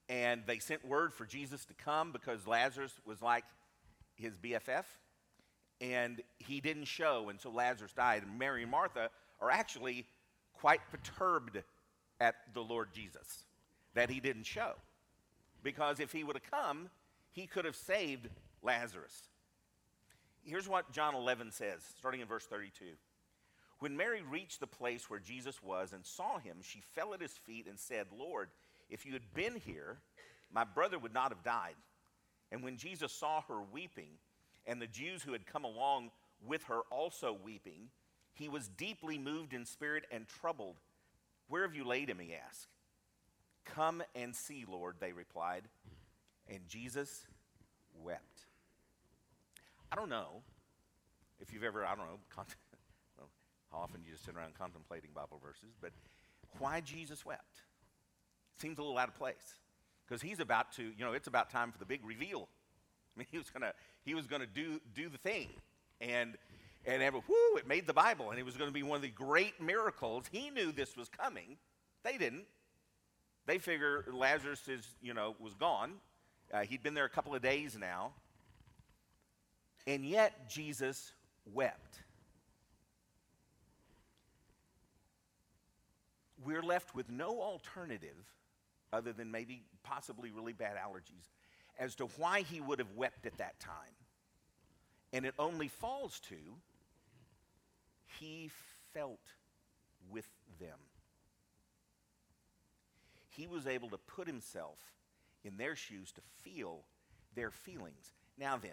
and 0.10 0.44
they 0.46 0.60
sent 0.60 0.86
word 0.86 1.14
for 1.14 1.26
Jesus 1.26 1.66
to 1.66 1.74
come 1.74 2.12
because 2.12 2.46
Lazarus 2.46 2.94
was 3.06 3.22
like 3.22 3.46
his 4.16 4.36
BFF 4.36 4.84
and 5.82 6.22
he 6.40 6.62
didn't 6.62 6.86
show 6.86 7.30
and 7.30 7.40
so 7.40 7.50
Lazarus 7.50 7.94
died. 7.94 8.24
And 8.24 8.40
Mary 8.40 8.64
and 8.64 8.72
Martha 8.72 9.10
are 9.42 9.52
actually 9.52 10.06
quite 10.54 10.82
perturbed 10.90 11.62
at 12.20 12.36
the 12.54 12.62
Lord 12.62 12.90
Jesus 12.94 13.46
that 13.94 14.10
he 14.10 14.20
didn't 14.20 14.46
show. 14.46 14.74
Because 15.64 16.00
if 16.00 16.12
he 16.12 16.24
would 16.24 16.36
have 16.36 16.52
come, 16.52 16.90
he 17.32 17.48
could 17.48 17.66
have 17.66 17.76
saved 17.76 18.30
Lazarus. 18.62 19.24
Here's 20.44 20.68
what 20.68 20.92
John 20.92 21.16
11 21.16 21.52
says, 21.52 21.82
starting 21.98 22.22
in 22.22 22.28
verse 22.28 22.46
32. 22.46 22.86
When 23.80 23.98
Mary 23.98 24.22
reached 24.22 24.60
the 24.60 24.68
place 24.68 25.10
where 25.10 25.20
Jesus 25.20 25.62
was 25.62 25.92
and 25.92 26.06
saw 26.06 26.38
him, 26.38 26.58
she 26.62 26.82
fell 26.94 27.14
at 27.14 27.22
his 27.22 27.34
feet 27.34 27.68
and 27.68 27.80
said, 27.80 28.08
Lord, 28.18 28.50
if 28.90 29.06
you 29.06 29.14
had 29.14 29.34
been 29.34 29.56
here, 29.56 29.98
my 30.54 30.64
brother 30.64 31.00
would 31.00 31.14
not 31.14 31.30
have 31.30 31.44
died. 31.44 31.76
And 32.52 32.64
when 32.64 32.78
Jesus 32.78 33.12
saw 33.12 33.42
her 33.42 33.62
weeping, 33.74 34.12
and 34.68 34.82
the 34.82 34.88
Jews 34.88 35.24
who 35.24 35.34
had 35.34 35.46
come 35.46 35.64
along 35.64 36.12
with 36.46 36.64
her 36.64 36.82
also 36.92 37.38
weeping, 37.44 37.90
he 38.34 38.50
was 38.50 38.68
deeply 38.68 39.18
moved 39.18 39.54
in 39.54 39.66
spirit 39.66 40.06
and 40.12 40.28
troubled. 40.28 40.78
Where 41.48 41.64
have 41.64 41.76
you 41.76 41.86
laid 41.86 42.10
him? 42.10 42.20
He 42.20 42.34
asked. 42.34 42.68
Come 43.66 44.04
and 44.16 44.36
see, 44.36 44.66
Lord, 44.70 44.96
they 45.00 45.12
replied. 45.12 45.64
And 46.48 46.68
Jesus 46.68 47.26
wept. 48.04 48.46
I 49.92 49.96
don't 49.96 50.10
know 50.10 50.42
if 51.40 51.54
you've 51.54 51.64
ever, 51.64 51.86
I 51.86 51.96
don't 51.96 52.06
know, 52.06 52.20
well, 53.18 53.30
how 53.72 53.80
often 53.80 54.02
you 54.06 54.12
just 54.12 54.26
sit 54.26 54.36
around 54.36 54.54
contemplating 54.58 55.12
Bible 55.14 55.40
verses, 55.44 55.76
but 55.82 55.92
why 56.60 56.82
Jesus 56.82 57.26
wept 57.26 57.62
seems 58.58 58.78
a 58.78 58.82
little 58.82 58.98
out 58.98 59.10
of 59.10 59.16
place 59.16 59.60
because 60.06 60.22
he's 60.22 60.40
about 60.40 60.72
to, 60.74 60.84
you 60.84 61.04
know, 61.04 61.14
it's 61.14 61.28
about 61.28 61.50
time 61.50 61.72
for 61.72 61.78
the 61.78 61.86
big 61.86 62.06
reveal. 62.06 62.48
I 63.16 63.20
mean, 63.20 63.28
he 63.32 63.38
was 63.38 63.50
gonna, 63.50 63.74
he 64.04 64.14
was 64.14 64.28
gonna 64.28 64.48
do 64.48 64.80
do 64.94 65.10
the 65.10 65.18
thing, 65.18 65.50
and 66.02 66.38
And 66.88 67.02
every, 67.02 67.22
whoo, 67.28 67.58
it 67.58 67.68
made 67.68 67.88
the 67.88 67.94
Bible, 67.94 68.30
and 68.30 68.40
it 68.40 68.46
was 68.46 68.56
going 68.58 68.70
to 68.70 68.74
be 68.74 68.84
one 68.84 68.98
of 68.98 69.02
the 69.02 69.10
great 69.10 69.60
miracles. 69.60 70.26
He 70.32 70.52
knew 70.52 70.72
this 70.72 70.96
was 70.96 71.10
coming. 71.10 71.58
They 72.04 72.18
didn't. 72.18 72.46
They 73.48 73.58
figure 73.58 74.06
Lazarus 74.14 74.68
is, 74.68 74.88
you 75.02 75.14
know, 75.14 75.36
was 75.40 75.56
gone. 75.56 75.94
Uh, 76.54 76.62
he'd 76.62 76.84
been 76.84 76.94
there 76.94 77.06
a 77.06 77.10
couple 77.10 77.34
of 77.34 77.42
days 77.42 77.76
now. 77.76 78.12
And 79.88 80.06
yet 80.06 80.50
Jesus 80.50 81.12
wept. 81.52 82.02
We're 86.44 86.64
left 86.64 86.94
with 86.94 87.10
no 87.10 87.42
alternative 87.42 88.32
other 88.94 89.12
than 89.12 89.32
maybe 89.32 89.64
possibly 89.84 90.30
really 90.30 90.54
bad 90.54 90.76
allergies 90.78 91.35
as 91.80 91.96
to 91.96 92.06
why 92.18 92.42
he 92.42 92.62
would 92.62 92.80
have 92.80 92.92
wept 92.96 93.26
at 93.26 93.38
that 93.38 93.60
time. 93.60 93.74
And 95.14 95.26
it 95.26 95.34
only 95.40 95.68
falls 95.68 96.20
to 96.30 96.36
he 98.20 98.50
felt 98.94 99.20
with 100.10 100.28
them. 100.60 100.78
He 103.30 103.48
was 103.48 103.68
able 103.68 103.90
to 103.90 103.98
put 103.98 104.28
himself 104.28 104.78
in 105.44 105.58
their 105.58 105.76
shoes 105.76 106.12
to 106.14 106.22
feel 106.42 106.84
their 107.36 107.52
feelings. 107.52 108.14
Now 108.38 108.58
then, 108.58 108.72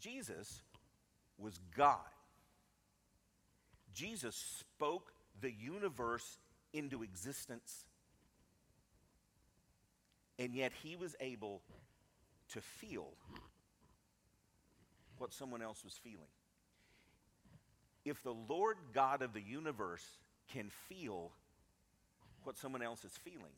Jesus 0.00 0.62
was 1.38 1.58
God. 1.76 1.98
Jesus 3.92 4.34
spoke 4.36 5.12
the 5.40 5.52
universe 5.52 6.38
into 6.72 7.02
existence. 7.02 7.84
And 10.38 10.54
yet 10.54 10.72
he 10.82 10.96
was 10.96 11.16
able 11.20 11.62
to 12.52 12.60
feel 12.60 13.08
what 15.18 15.32
someone 15.32 15.62
else 15.62 15.84
was 15.84 15.94
feeling. 15.94 16.30
If 18.04 18.22
the 18.22 18.34
Lord 18.48 18.76
God 18.94 19.22
of 19.22 19.32
the 19.32 19.40
universe 19.40 20.04
can 20.52 20.70
feel 20.88 21.32
what 22.44 22.56
someone 22.56 22.82
else 22.82 23.04
is 23.04 23.12
feeling, 23.12 23.52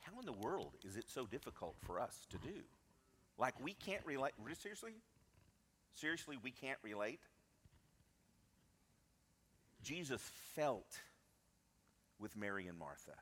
how 0.00 0.18
in 0.18 0.26
the 0.26 0.32
world 0.32 0.72
is 0.84 0.96
it 0.96 1.04
so 1.08 1.26
difficult 1.26 1.76
for 1.86 2.00
us 2.00 2.26
to 2.30 2.38
do? 2.38 2.60
Like, 3.38 3.54
we 3.62 3.74
can't 3.74 4.04
relate. 4.06 4.32
Seriously? 4.60 4.92
Seriously, 5.94 6.36
we 6.42 6.50
can't 6.50 6.78
relate? 6.82 7.20
Jesus 9.82 10.20
felt 10.54 11.00
with 12.18 12.36
Mary 12.36 12.66
and 12.66 12.78
Martha, 12.78 13.14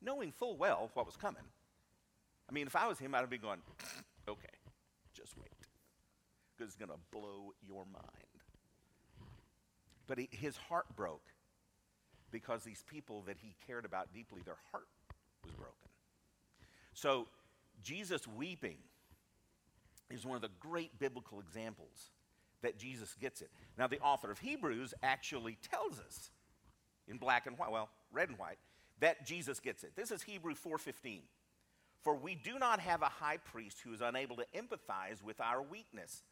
knowing 0.00 0.32
full 0.32 0.56
well 0.56 0.90
what 0.94 1.06
was 1.06 1.16
coming. 1.16 1.44
I 2.52 2.54
mean, 2.54 2.66
if 2.66 2.76
I 2.76 2.86
was 2.86 2.98
him, 2.98 3.14
I'd 3.14 3.30
be 3.30 3.38
going, 3.38 3.60
okay, 4.28 4.44
just 5.14 5.38
wait, 5.38 5.48
because 6.54 6.74
it's 6.74 6.76
going 6.76 6.90
to 6.90 6.98
blow 7.10 7.54
your 7.66 7.86
mind. 7.86 8.06
But 10.06 10.18
he, 10.18 10.28
his 10.30 10.58
heart 10.58 10.84
broke 10.94 11.24
because 12.30 12.62
these 12.62 12.84
people 12.86 13.22
that 13.26 13.38
he 13.40 13.54
cared 13.66 13.86
about 13.86 14.12
deeply, 14.12 14.42
their 14.44 14.58
heart 14.70 14.86
was 15.46 15.54
broken. 15.54 15.72
So, 16.92 17.26
Jesus 17.82 18.28
weeping 18.28 18.76
is 20.10 20.26
one 20.26 20.36
of 20.36 20.42
the 20.42 20.50
great 20.60 20.98
biblical 20.98 21.40
examples 21.40 22.10
that 22.60 22.78
Jesus 22.78 23.16
gets 23.18 23.40
it. 23.40 23.50
Now, 23.78 23.86
the 23.86 23.98
author 24.00 24.30
of 24.30 24.38
Hebrews 24.38 24.92
actually 25.02 25.56
tells 25.70 25.98
us 25.98 26.30
in 27.08 27.16
black 27.16 27.46
and 27.46 27.56
white, 27.56 27.72
well, 27.72 27.88
red 28.12 28.28
and 28.28 28.38
white, 28.38 28.58
that 29.00 29.24
Jesus 29.24 29.58
gets 29.58 29.84
it. 29.84 29.92
This 29.96 30.10
is 30.10 30.22
Hebrew 30.22 30.54
4:15. 30.54 31.22
For 32.02 32.14
we 32.14 32.34
do 32.34 32.58
not 32.58 32.80
have 32.80 33.02
a 33.02 33.06
high 33.06 33.36
priest 33.36 33.80
who 33.84 33.92
is 33.92 34.00
unable 34.00 34.36
to 34.36 34.46
empathize 34.54 35.22
with 35.22 35.40
our 35.40 35.62
weakness, 35.62 36.22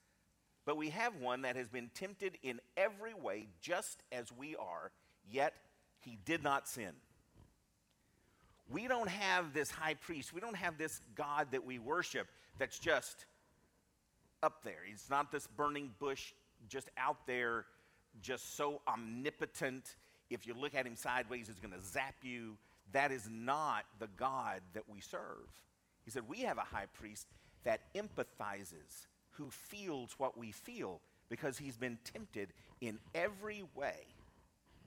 but 0.66 0.76
we 0.76 0.90
have 0.90 1.16
one 1.16 1.42
that 1.42 1.56
has 1.56 1.68
been 1.68 1.90
tempted 1.94 2.38
in 2.42 2.60
every 2.76 3.14
way 3.14 3.46
just 3.60 4.02
as 4.12 4.32
we 4.36 4.56
are, 4.56 4.90
yet 5.30 5.54
he 6.00 6.18
did 6.24 6.42
not 6.42 6.68
sin. 6.68 6.92
We 8.68 8.88
don't 8.88 9.08
have 9.08 9.52
this 9.52 9.70
high 9.70 9.94
priest. 9.94 10.32
We 10.32 10.40
don't 10.40 10.56
have 10.56 10.78
this 10.78 11.00
God 11.14 11.48
that 11.52 11.64
we 11.64 11.78
worship 11.78 12.28
that's 12.58 12.78
just 12.78 13.24
up 14.42 14.62
there. 14.64 14.78
He's 14.86 15.06
not 15.10 15.32
this 15.32 15.46
burning 15.46 15.90
bush 15.98 16.32
just 16.68 16.88
out 16.96 17.26
there, 17.26 17.64
just 18.22 18.56
so 18.56 18.80
omnipotent. 18.86 19.96
If 20.30 20.46
you 20.46 20.54
look 20.54 20.74
at 20.74 20.86
him 20.86 20.94
sideways, 20.94 21.48
he's 21.48 21.58
going 21.58 21.74
to 21.74 21.84
zap 21.84 22.14
you. 22.22 22.56
That 22.92 23.12
is 23.12 23.28
not 23.30 23.84
the 23.98 24.08
God 24.16 24.60
that 24.74 24.88
we 24.88 25.00
serve. 25.00 25.48
He 26.04 26.10
said, 26.10 26.28
We 26.28 26.40
have 26.42 26.58
a 26.58 26.62
high 26.62 26.86
priest 26.92 27.26
that 27.64 27.80
empathizes, 27.94 29.06
who 29.32 29.50
feels 29.50 30.14
what 30.18 30.36
we 30.36 30.50
feel, 30.50 31.00
because 31.28 31.58
he's 31.58 31.76
been 31.76 31.98
tempted 32.04 32.52
in 32.80 32.98
every 33.14 33.62
way 33.74 34.06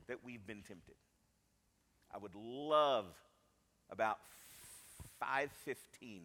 that 0.08 0.20
we've 0.24 0.46
been 0.46 0.62
tempted. 0.62 0.96
I 2.14 2.18
would 2.18 2.36
love 2.36 3.06
about 3.90 4.20
515 5.20 6.24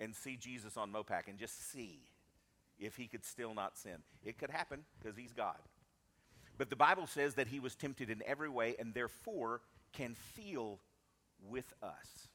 and 0.00 0.14
see 0.14 0.36
Jesus 0.36 0.76
on 0.76 0.92
Mopac 0.92 1.28
and 1.28 1.38
just 1.38 1.70
see 1.70 2.00
if 2.78 2.96
he 2.96 3.06
could 3.06 3.24
still 3.24 3.54
not 3.54 3.76
sin. 3.76 3.96
It 4.24 4.38
could 4.38 4.50
happen 4.50 4.84
because 4.98 5.16
he's 5.16 5.32
God. 5.32 5.56
But 6.56 6.70
the 6.70 6.76
Bible 6.76 7.06
says 7.06 7.34
that 7.34 7.48
he 7.48 7.60
was 7.60 7.74
tempted 7.74 8.10
in 8.10 8.22
every 8.26 8.48
way 8.48 8.76
and 8.78 8.94
therefore 8.94 9.60
can 9.92 10.14
feel 10.14 10.78
with 11.48 11.72
us. 11.82 12.28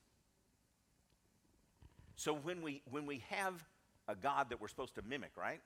So 2.16 2.34
when 2.34 2.62
we 2.62 2.82
when 2.90 3.06
we 3.06 3.24
have 3.30 3.64
a 4.08 4.16
God 4.16 4.50
that 4.50 4.62
we're 4.62 4.68
supposed 4.68 4.96
to 4.96 5.02
mimic, 5.02 5.32
right? 5.36 5.62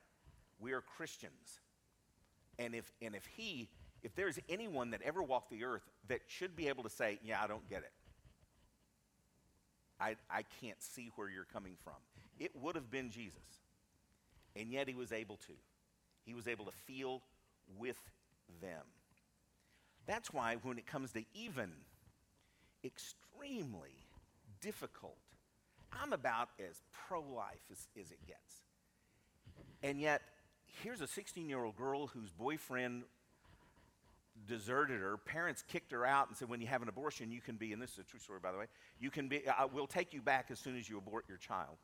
We 0.58 0.72
are 0.72 0.80
Christians. 0.80 1.60
And 2.58 2.74
if 2.74 2.90
and 3.00 3.14
if 3.14 3.26
he 3.26 3.68
if 4.02 4.14
there's 4.14 4.38
anyone 4.48 4.90
that 4.90 5.02
ever 5.02 5.22
walked 5.22 5.50
the 5.50 5.64
earth 5.64 5.82
that 6.08 6.20
should 6.26 6.56
be 6.56 6.68
able 6.68 6.82
to 6.84 6.90
say, 6.90 7.18
"Yeah, 7.22 7.42
I 7.42 7.46
don't 7.46 7.68
get 7.68 7.78
it. 7.78 7.92
I 10.00 10.16
I 10.30 10.42
can't 10.60 10.82
see 10.82 11.12
where 11.16 11.28
you're 11.28 11.46
coming 11.52 11.76
from." 11.84 11.94
It 12.38 12.54
would 12.56 12.76
have 12.76 12.90
been 12.90 13.10
Jesus. 13.10 13.62
And 14.56 14.72
yet 14.72 14.88
he 14.88 14.94
was 14.94 15.12
able 15.12 15.36
to. 15.36 15.52
He 16.24 16.34
was 16.34 16.48
able 16.48 16.64
to 16.64 16.72
feel 16.72 17.22
with 17.76 18.00
them. 18.60 18.84
That's 20.08 20.32
why 20.32 20.56
when 20.62 20.78
it 20.78 20.86
comes 20.86 21.12
to 21.12 21.22
even 21.34 21.70
extremely 22.82 24.06
difficult, 24.62 25.18
I'm 25.92 26.14
about 26.14 26.48
as 26.58 26.82
pro 27.06 27.20
life 27.20 27.60
as, 27.70 27.86
as 28.00 28.10
it 28.10 28.18
gets. 28.26 28.62
And 29.82 30.00
yet, 30.00 30.22
here's 30.82 31.02
a 31.02 31.06
16 31.06 31.46
year 31.48 31.62
old 31.62 31.76
girl 31.76 32.06
whose 32.06 32.30
boyfriend 32.30 33.02
deserted 34.48 35.00
her. 35.02 35.18
Parents 35.18 35.62
kicked 35.68 35.92
her 35.92 36.06
out 36.06 36.28
and 36.28 36.36
said, 36.36 36.48
when 36.48 36.62
you 36.62 36.68
have 36.68 36.80
an 36.80 36.88
abortion, 36.88 37.30
you 37.30 37.42
can 37.42 37.56
be, 37.56 37.74
and 37.74 37.82
this 37.82 37.92
is 37.92 37.98
a 37.98 38.02
true 38.04 38.18
story, 38.18 38.38
by 38.42 38.50
the 38.50 38.58
way, 38.58 38.66
you 38.98 39.10
can 39.10 39.28
be, 39.28 39.46
uh, 39.46 39.66
we'll 39.70 39.86
take 39.86 40.14
you 40.14 40.22
back 40.22 40.46
as 40.50 40.58
soon 40.58 40.78
as 40.78 40.88
you 40.88 40.96
abort 40.96 41.26
your 41.28 41.36
child. 41.36 41.76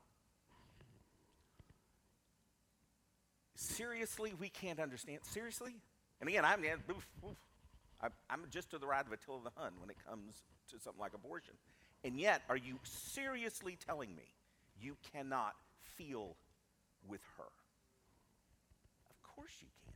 Seriously, 3.55 4.33
we 4.41 4.49
can't 4.49 4.81
understand. 4.81 5.19
Seriously? 5.25 5.75
And 6.21 6.29
again, 6.29 6.45
I'm, 6.45 6.65
oof, 6.65 7.07
oof, 7.23 7.37
I'm 8.31 8.41
just 8.51 8.71
to 8.71 8.79
the 8.79 8.87
right 8.87 9.05
of 9.05 9.13
Attila 9.13 9.41
the 9.45 9.51
Hun 9.57 9.73
when 9.81 9.91
it 9.91 9.97
comes 10.09 10.43
to 10.71 10.79
something 10.79 11.01
like 11.01 11.15
abortion. 11.15 11.55
And 12.05 12.19
yet, 12.19 12.43
are 12.49 12.57
you 12.57 12.79
seriously 12.83 13.79
telling 13.87 14.15
me 14.15 14.35
you 14.81 14.97
cannot 15.13 15.55
feel 15.97 16.37
with 17.09 17.23
her? 17.39 17.45
Of 19.11 19.23
course 19.23 19.53
you 19.61 19.69
can. 19.85 19.95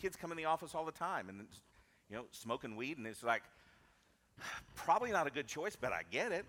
Kids 0.00 0.16
come 0.16 0.30
in 0.30 0.36
the 0.36 0.44
office 0.44 0.74
all 0.74 0.84
the 0.84 0.92
time 0.92 1.28
and, 1.28 1.46
you 2.10 2.16
know, 2.16 2.24
smoking 2.32 2.76
weed, 2.76 2.98
and 2.98 3.06
it's 3.06 3.22
like, 3.22 3.42
probably 4.74 5.10
not 5.10 5.26
a 5.26 5.30
good 5.30 5.46
choice, 5.46 5.76
but 5.76 5.92
I 5.92 6.02
get 6.10 6.32
it. 6.32 6.44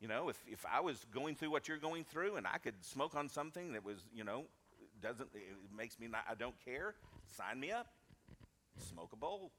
You 0.00 0.08
know, 0.08 0.28
if, 0.28 0.42
if 0.46 0.64
I 0.70 0.80
was 0.80 1.06
going 1.14 1.36
through 1.36 1.50
what 1.50 1.68
you're 1.68 1.78
going 1.78 2.04
through 2.04 2.36
and 2.36 2.46
I 2.46 2.58
could 2.58 2.74
smoke 2.80 3.14
on 3.14 3.28
something 3.28 3.72
that 3.72 3.84
was, 3.84 3.98
you 4.14 4.24
know, 4.24 4.44
doesn't, 5.00 5.28
it 5.34 5.76
makes 5.76 5.98
me 6.00 6.08
not, 6.08 6.24
I 6.28 6.34
don't 6.34 6.54
care, 6.64 6.94
sign 7.36 7.60
me 7.60 7.70
up. 7.70 7.86
Smoke 8.78 9.10
a 9.12 9.16
bowl. 9.16 9.52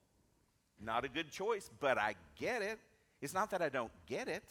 Not 0.79 1.05
a 1.05 1.09
good 1.09 1.31
choice, 1.31 1.69
but 1.79 1.97
I 1.97 2.15
get 2.39 2.61
it. 2.61 2.79
It's 3.21 3.33
not 3.33 3.51
that 3.51 3.61
I 3.61 3.69
don't 3.69 3.91
get 4.07 4.27
it. 4.27 4.43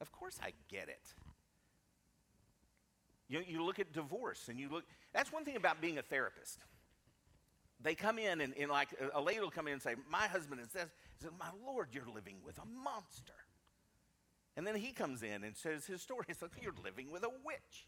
Of 0.00 0.12
course 0.12 0.38
I 0.42 0.52
get 0.68 0.88
it. 0.88 1.14
You, 3.28 3.42
you 3.46 3.64
look 3.64 3.78
at 3.78 3.92
divorce 3.92 4.48
and 4.48 4.58
you 4.58 4.68
look, 4.68 4.84
that's 5.12 5.32
one 5.32 5.44
thing 5.44 5.56
about 5.56 5.80
being 5.80 5.98
a 5.98 6.02
therapist. 6.02 6.60
They 7.80 7.94
come 7.94 8.18
in 8.18 8.40
and, 8.40 8.54
and 8.58 8.70
like 8.70 8.88
a 9.14 9.20
lady 9.20 9.40
will 9.40 9.50
come 9.50 9.66
in 9.66 9.74
and 9.74 9.82
say, 9.82 9.94
My 10.10 10.26
husband 10.26 10.60
is 10.60 10.68
this. 10.68 10.86
said, 11.20 11.30
My 11.38 11.50
Lord, 11.66 11.88
you're 11.92 12.06
living 12.14 12.36
with 12.44 12.58
a 12.58 12.64
monster. 12.64 13.34
And 14.56 14.66
then 14.66 14.74
he 14.76 14.92
comes 14.92 15.22
in 15.22 15.44
and 15.44 15.54
says 15.56 15.84
his 15.84 16.00
story. 16.00 16.24
He's 16.26 16.40
like, 16.40 16.52
You're 16.62 16.74
living 16.82 17.10
with 17.10 17.24
a 17.24 17.30
witch. 17.44 17.86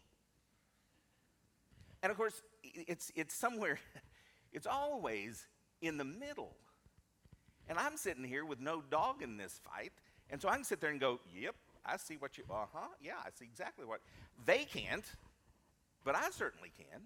And 2.01 2.11
of 2.11 2.17
course, 2.17 2.41
it's, 2.63 3.11
it's 3.15 3.33
somewhere, 3.33 3.79
it's 4.53 4.67
always 4.67 5.47
in 5.81 5.97
the 5.97 6.05
middle. 6.05 6.55
And 7.67 7.77
I'm 7.77 7.97
sitting 7.97 8.23
here 8.23 8.45
with 8.45 8.59
no 8.59 8.81
dog 8.81 9.21
in 9.21 9.37
this 9.37 9.59
fight. 9.63 9.91
And 10.29 10.41
so 10.41 10.49
I 10.49 10.55
can 10.55 10.63
sit 10.63 10.81
there 10.81 10.89
and 10.89 10.99
go, 10.99 11.19
Yep, 11.33 11.55
I 11.85 11.97
see 11.97 12.15
what 12.17 12.37
you, 12.37 12.43
uh 12.49 12.65
huh, 12.73 12.87
yeah, 13.01 13.13
I 13.23 13.29
see 13.37 13.45
exactly 13.45 13.85
what. 13.85 14.01
They 14.45 14.65
can't, 14.65 15.05
but 16.03 16.15
I 16.15 16.29
certainly 16.31 16.71
can. 16.77 17.01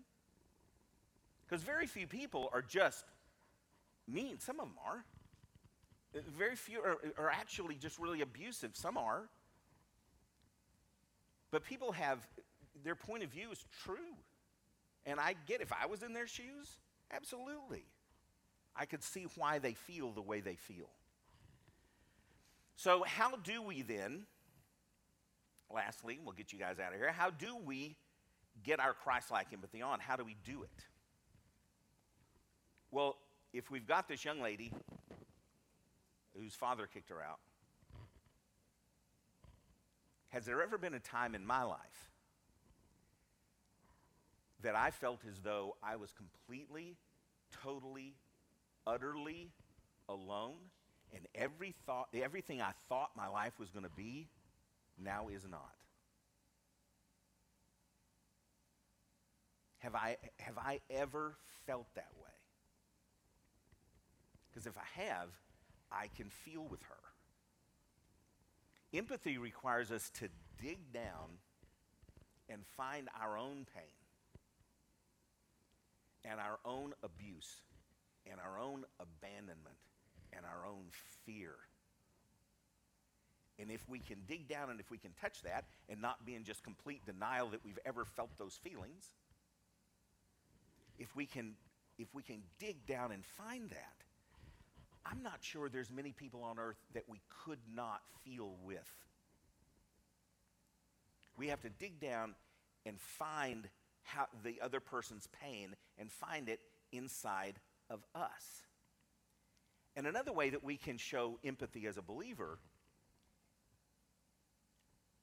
Because 1.46 1.64
very 1.64 1.88
few 1.88 2.08
people 2.08 2.50
are 2.54 2.62
just 2.62 3.06
mean. 4.08 4.40
Some 4.40 4.60
of 4.60 4.68
them 4.68 4.76
are. 4.86 5.06
Uh, 6.16 6.22
Very 6.38 6.56
few 6.56 6.80
are, 6.82 6.98
are 7.18 7.30
actually 7.30 7.76
just 7.76 8.00
really 8.00 8.22
abusive. 8.22 8.76
Some 8.76 8.98
are. 8.98 9.24
But 11.52 11.64
people 11.64 11.92
have, 11.92 12.26
their 12.84 12.96
point 12.96 13.24
of 13.24 13.30
view 13.30 13.52
is 13.52 13.64
true. 13.84 14.16
And 15.06 15.20
I 15.20 15.36
get 15.48 15.62
if 15.62 15.72
I 15.72 15.86
was 15.86 16.02
in 16.02 16.14
their 16.14 16.28
shoes, 16.28 16.78
absolutely. 17.16 17.86
I 18.76 18.86
could 18.86 19.04
see 19.04 19.28
why 19.36 19.60
they 19.60 19.74
feel 19.74 20.12
the 20.12 20.22
way 20.22 20.42
they 20.42 20.56
feel. 20.56 20.90
So, 22.76 23.04
how 23.04 23.36
do 23.38 23.62
we 23.62 23.84
then, 23.84 24.24
lastly, 25.72 26.20
we'll 26.24 26.34
get 26.34 26.52
you 26.52 26.60
guys 26.60 26.80
out 26.80 26.92
of 26.92 27.00
here, 27.00 27.12
how 27.12 27.30
do 27.30 27.56
we 27.64 27.96
get 28.64 28.80
our 28.80 28.94
Christ 28.94 29.32
like 29.32 29.48
empathy 29.54 29.82
on? 29.82 30.00
How 30.00 30.16
do 30.16 30.24
we 30.24 30.36
do 30.44 30.64
it? 30.64 30.86
Well, 32.92 33.18
if 33.54 33.70
we've 33.70 33.88
got 33.88 34.08
this 34.08 34.26
young 34.26 34.42
lady 34.42 34.72
whose 36.36 36.56
father 36.56 36.88
kicked 36.92 37.10
her 37.10 37.22
out, 37.22 37.40
has 40.30 40.46
there 40.46 40.62
ever 40.64 40.80
been 40.80 40.96
a 40.96 41.00
time 41.00 41.36
in 41.36 41.46
my 41.46 41.64
life 41.64 42.13
that 44.64 44.76
I 44.76 44.92
felt 44.92 45.22
as 45.30 45.40
though 45.42 45.76
I 45.84 45.98
was 45.98 46.12
completely, 46.12 46.96
totally, 47.64 48.16
utterly 48.88 49.52
alone, 50.10 50.58
and 51.14 51.28
every 51.36 51.76
thought, 51.86 52.08
everything 52.14 52.62
I 52.62 52.72
thought 52.90 53.12
my 53.16 53.28
life 53.28 53.60
was 53.60 53.70
going 53.70 53.84
to 53.84 53.92
be 53.96 54.28
now 55.02 55.28
is 55.28 55.46
not? 55.50 55.76
Have 59.80 59.96
I, 59.96 60.18
have 60.40 60.58
I 60.58 60.80
ever 60.90 61.36
felt 61.68 61.88
that 61.96 62.12
way? 62.16 62.30
Because 64.50 64.66
if 64.66 64.78
I 64.78 65.02
have, 65.02 65.30
I 65.92 66.08
can 66.16 66.30
feel 66.30 66.64
with 66.64 66.82
her. 66.84 66.96
Empathy 68.98 69.38
requires 69.38 69.92
us 69.92 70.10
to 70.20 70.30
dig 70.62 70.94
down 70.94 71.40
and 72.48 72.62
find 72.78 73.10
our 73.20 73.38
own 73.38 73.66
pain 73.76 74.03
and 76.26 76.40
our 76.40 76.60
own 76.66 76.94
abuse 77.04 77.62
and 78.30 78.40
our 78.40 78.60
own 78.60 78.86
abandonment 79.00 79.78
and 80.32 80.46
our 80.46 80.68
own 80.68 80.86
fear. 81.26 81.52
And 83.60 83.70
if 83.70 83.88
we 83.88 84.00
can 84.00 84.18
dig 84.28 84.48
down 84.48 84.70
and 84.72 84.80
if 84.80 84.90
we 84.90 84.98
can 84.98 85.12
touch 85.22 85.42
that 85.44 85.66
and 85.88 86.02
not 86.02 86.26
be 86.26 86.36
in 86.36 86.44
just 86.44 86.64
complete 86.64 87.06
denial 87.06 87.50
that 87.50 87.64
we've 87.64 87.80
ever 87.86 88.06
felt 88.06 88.30
those 88.38 88.60
feelings, 88.64 89.10
if 90.98 91.16
we 91.16 91.26
can 91.26 91.54
if 92.00 92.08
we 92.16 92.24
can 92.24 92.42
dig 92.60 92.88
down 92.88 93.12
and 93.12 93.24
find 93.24 93.70
that, 93.70 93.96
I'm 95.06 95.22
not 95.22 95.38
sure 95.42 95.70
there's 95.70 95.92
many 95.92 96.12
people 96.12 96.44
on 96.44 96.58
earth 96.58 96.78
that 96.96 97.04
we 97.08 97.22
could 97.46 97.60
not 97.76 98.02
feel 98.26 98.56
with. 98.64 98.90
We 101.38 101.48
have 101.50 101.62
to 101.62 101.70
dig 101.70 102.00
down 102.00 102.34
and 102.86 103.00
find 103.00 103.68
how 104.04 104.28
the 104.44 104.62
other 104.62 104.80
person's 104.80 105.28
pain 105.42 105.76
and 105.98 106.12
find 106.12 106.50
it 106.50 106.60
inside 106.92 107.56
of 107.90 108.04
us. 108.14 108.64
And 109.96 110.08
another 110.08 110.34
way 110.34 110.50
that 110.50 110.64
we 110.64 110.78
can 110.78 110.98
show 110.98 111.40
empathy 111.44 111.86
as 111.88 111.98
a 111.98 112.02
believer 112.02 112.60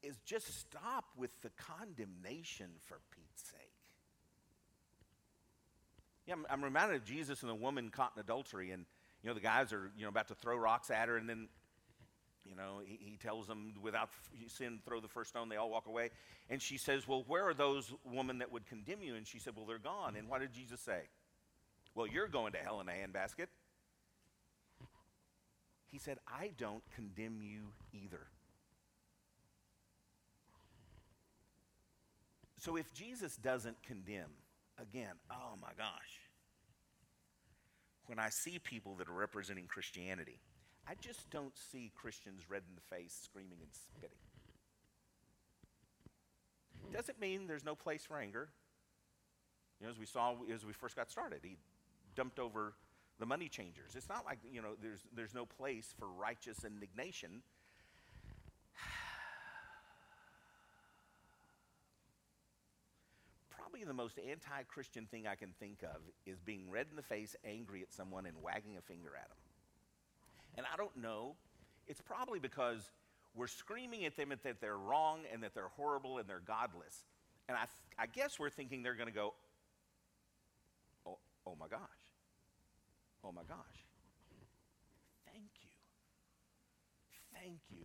is 0.02 0.16
just 0.24 0.58
stop 0.58 1.04
with 1.16 1.30
the 1.42 1.50
condemnation 1.50 2.68
for 2.86 3.00
Pete's 3.14 3.50
sake. 3.50 3.72
Yeah, 6.26 6.34
I'm, 6.34 6.46
I'm 6.48 6.64
reminded 6.64 6.96
of 6.96 7.04
Jesus 7.04 7.42
and 7.42 7.50
the 7.50 7.54
woman 7.54 7.90
caught 7.90 8.12
in 8.16 8.20
adultery, 8.20 8.70
and 8.70 8.86
you 9.22 9.28
know 9.28 9.34
the 9.34 9.40
guys 9.40 9.72
are 9.72 9.90
you 9.96 10.04
know 10.04 10.08
about 10.08 10.28
to 10.28 10.34
throw 10.34 10.56
rocks 10.56 10.90
at 10.90 11.08
her, 11.08 11.16
and 11.16 11.28
then 11.28 11.48
you 12.50 12.56
know 12.56 12.80
he, 12.84 12.98
he 13.00 13.16
tells 13.16 13.46
them 13.46 13.72
without 13.80 14.10
sin 14.48 14.80
throw 14.84 15.00
the 15.00 15.08
first 15.08 15.30
stone. 15.30 15.48
They 15.48 15.56
all 15.56 15.70
walk 15.70 15.86
away, 15.86 16.10
and 16.50 16.60
she 16.60 16.76
says, 16.76 17.06
"Well, 17.06 17.24
where 17.26 17.48
are 17.48 17.54
those 17.54 17.94
women 18.04 18.38
that 18.38 18.52
would 18.52 18.66
condemn 18.66 19.02
you?" 19.02 19.14
And 19.14 19.26
she 19.26 19.38
said, 19.38 19.54
"Well, 19.56 19.66
they're 19.66 19.78
gone." 19.78 20.16
And 20.16 20.28
what 20.28 20.40
did 20.40 20.52
Jesus 20.52 20.80
say? 20.80 21.02
Well, 21.94 22.06
you're 22.06 22.28
going 22.28 22.52
to 22.52 22.58
hell 22.58 22.80
in 22.80 22.88
a 22.88 22.92
handbasket. 22.92 23.46
He 25.90 25.98
said, 25.98 26.18
I 26.26 26.52
don't 26.56 26.84
condemn 26.94 27.42
you 27.42 27.72
either. 27.92 28.26
So 32.56 32.76
if 32.76 32.92
Jesus 32.94 33.36
doesn't 33.36 33.82
condemn, 33.82 34.30
again, 34.78 35.14
oh 35.30 35.56
my 35.60 35.70
gosh, 35.76 36.20
when 38.06 38.18
I 38.18 38.28
see 38.28 38.58
people 38.58 38.94
that 38.96 39.08
are 39.08 39.14
representing 39.14 39.66
Christianity, 39.66 40.38
I 40.88 40.94
just 41.00 41.30
don't 41.30 41.56
see 41.56 41.92
Christians 41.94 42.42
red 42.48 42.62
in 42.68 42.74
the 42.74 42.96
face, 42.96 43.16
screaming 43.24 43.58
and 43.60 43.70
spitting. 43.72 44.16
Doesn't 46.92 47.20
mean 47.20 47.46
there's 47.46 47.64
no 47.64 47.74
place 47.74 48.04
for 48.04 48.18
anger. 48.18 48.48
You 49.80 49.86
know, 49.86 49.92
as 49.92 49.98
we 49.98 50.06
saw 50.06 50.34
as 50.52 50.66
we 50.66 50.72
first 50.72 50.96
got 50.96 51.10
started, 51.10 51.40
he 51.42 51.56
dumped 52.16 52.38
over 52.38 52.74
the 53.20 53.26
money 53.26 53.48
changers. 53.48 53.94
It's 53.94 54.08
not 54.08 54.24
like, 54.24 54.38
you 54.50 54.60
know, 54.62 54.70
there's, 54.82 55.06
there's 55.14 55.34
no 55.34 55.46
place 55.46 55.94
for 55.98 56.08
righteous 56.08 56.64
indignation. 56.64 57.42
Probably 63.50 63.84
the 63.84 63.94
most 63.94 64.18
anti 64.18 64.62
Christian 64.64 65.06
thing 65.06 65.26
I 65.26 65.36
can 65.36 65.50
think 65.60 65.82
of 65.82 66.00
is 66.26 66.40
being 66.40 66.70
red 66.70 66.86
in 66.90 66.96
the 66.96 67.02
face, 67.02 67.36
angry 67.44 67.82
at 67.82 67.92
someone, 67.92 68.24
and 68.26 68.42
wagging 68.42 68.76
a 68.78 68.82
finger 68.82 69.10
at 69.16 69.28
them. 69.28 69.36
And 70.56 70.66
I 70.72 70.76
don't 70.76 70.96
know. 70.96 71.36
It's 71.86 72.00
probably 72.00 72.38
because 72.38 72.90
we're 73.34 73.46
screaming 73.46 74.04
at 74.04 74.16
them 74.16 74.32
that 74.42 74.60
they're 74.60 74.76
wrong 74.76 75.20
and 75.32 75.42
that 75.42 75.54
they're 75.54 75.68
horrible 75.76 76.18
and 76.18 76.28
they're 76.28 76.42
godless. 76.44 77.04
And 77.48 77.56
I, 77.56 77.62
th- 77.62 77.98
I 77.98 78.06
guess 78.06 78.38
we're 78.38 78.50
thinking 78.50 78.82
they're 78.82 78.94
going 78.94 79.08
to 79.08 79.14
go, 79.14 79.34
oh, 81.06 81.18
oh 81.46 81.56
my 81.58 81.68
gosh. 81.68 81.80
Oh 83.24 83.32
my 83.32 83.42
gosh. 83.48 83.86
Thank 85.26 85.50
you. 85.62 85.70
Thank 87.34 87.60
you 87.70 87.84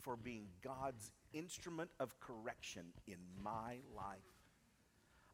for 0.00 0.16
being 0.16 0.46
God's 0.62 1.10
instrument 1.32 1.90
of 1.98 2.18
correction 2.20 2.84
in 3.06 3.16
my 3.42 3.78
life. 3.96 4.18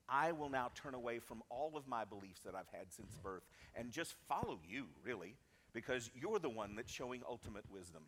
I 0.09 0.33
will 0.33 0.49
now 0.49 0.71
turn 0.75 0.95
away 0.95 1.21
from 1.21 1.43
all 1.51 1.73
of 1.77 1.87
my 1.87 2.05
beliefs 2.05 2.41
that 2.45 2.55
I've 2.55 2.69
had 2.73 2.93
since 2.93 3.15
birth 3.23 3.45
and 3.77 3.91
just 3.91 4.15
follow 4.29 4.59
you, 4.69 4.87
really, 5.05 5.37
because 5.73 6.11
you're 6.15 6.39
the 6.39 6.51
one 6.51 6.77
that's 6.77 6.93
showing 6.93 7.23
ultimate 7.29 7.65
wisdom. 7.71 8.03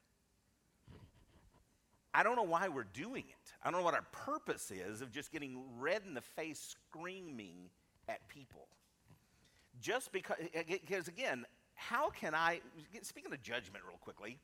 I 2.15 2.23
don't 2.23 2.37
know 2.37 2.43
why 2.43 2.69
we're 2.69 2.85
doing 2.85 3.25
it. 3.29 3.53
I 3.63 3.71
don't 3.71 3.81
know 3.81 3.85
what 3.85 3.95
our 3.95 4.07
purpose 4.13 4.71
is 4.71 5.01
of 5.01 5.11
just 5.11 5.33
getting 5.33 5.63
red 5.79 6.03
in 6.07 6.15
the 6.15 6.21
face 6.21 6.77
screaming 6.91 7.71
at 8.09 8.27
people. 8.29 8.69
Just 9.81 10.13
because, 10.13 10.37
because 10.69 11.09
again, 11.09 11.47
how 11.75 12.11
can 12.11 12.35
I, 12.35 12.61
speaking 13.01 13.33
of 13.33 13.43
judgment 13.43 13.85
real 13.89 13.97
quickly, 13.99 14.39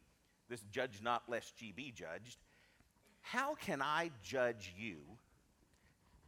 this 0.48 0.62
judge 0.70 1.00
not 1.02 1.24
lest 1.28 1.60
ye 1.60 1.72
be 1.72 1.92
judged, 1.94 2.38
how 3.20 3.54
can 3.54 3.82
I 3.82 4.10
judge 4.22 4.72
you 4.78 4.96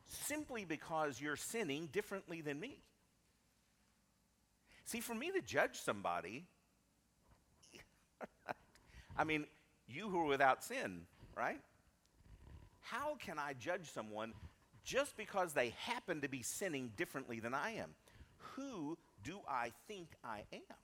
simply 0.07 0.67
because 0.67 1.21
you're 1.21 1.37
sinning 1.37 1.89
differently 1.91 2.43
than 2.43 2.61
me? 2.61 2.83
See, 4.85 5.01
for 5.01 5.15
me 5.15 5.31
to 5.31 5.41
judge 5.41 5.81
somebody, 5.81 6.45
I 9.17 9.25
mean, 9.25 9.47
you 9.89 10.09
who 10.09 10.21
are 10.21 10.27
without 10.27 10.63
sin, 10.65 11.03
right? 11.37 11.61
How 12.81 13.17
can 13.17 13.39
I 13.39 13.55
judge 13.55 13.91
someone 13.93 14.33
just 14.85 15.17
because 15.17 15.53
they 15.53 15.75
happen 15.85 16.21
to 16.23 16.29
be 16.29 16.43
sinning 16.43 16.93
differently 16.97 17.41
than 17.41 17.55
I 17.55 17.73
am? 17.73 17.91
Who 18.57 18.99
do 19.23 19.41
I 19.49 19.73
think 19.87 20.09
I 20.25 20.43
am? 20.53 20.77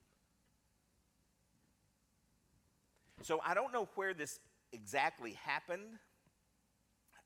So 3.22 3.40
I 3.44 3.54
don't 3.54 3.72
know 3.72 3.88
where 3.94 4.14
this 4.14 4.38
exactly 4.72 5.32
happened, 5.42 5.98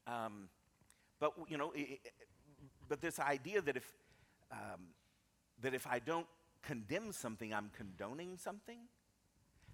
um, 0.07 0.49
but 1.19 1.33
you 1.49 1.59
know, 1.59 1.73
i 1.77 1.81
i 1.81 1.99
but 2.89 3.01
this 3.01 3.21
idea 3.21 3.61
that 3.61 3.77
if 3.77 3.87
um, 4.51 4.81
that 5.63 5.75
if 5.75 5.87
I 5.87 5.99
don't 5.99 6.27
condemn 6.63 7.13
something, 7.13 7.55
I'm 7.55 7.71
condoning 7.77 8.37
something, 8.37 8.79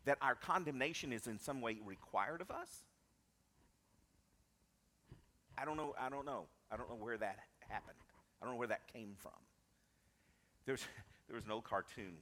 that 0.06 0.18
our 0.22 0.34
condemnation 0.34 1.12
is 1.12 1.26
in 1.26 1.38
some 1.38 1.60
way 1.60 1.78
required 1.84 2.40
of 2.40 2.50
us. 2.50 2.84
I 5.58 5.64
don't 5.64 5.76
know. 5.76 5.94
I 6.00 6.08
don't 6.08 6.24
know. 6.24 6.46
I 6.70 6.76
don't 6.76 6.88
know 6.88 6.96
where 6.96 7.18
that 7.18 7.38
happened. 7.68 7.98
I 8.40 8.44
don't 8.44 8.54
know 8.54 8.58
where 8.58 8.68
that 8.68 8.92
came 8.92 9.14
from. 9.18 9.32
There's, 10.64 10.84
there 11.28 11.36
was 11.36 11.44
an 11.44 11.50
old 11.50 11.64
cartoon, 11.64 12.14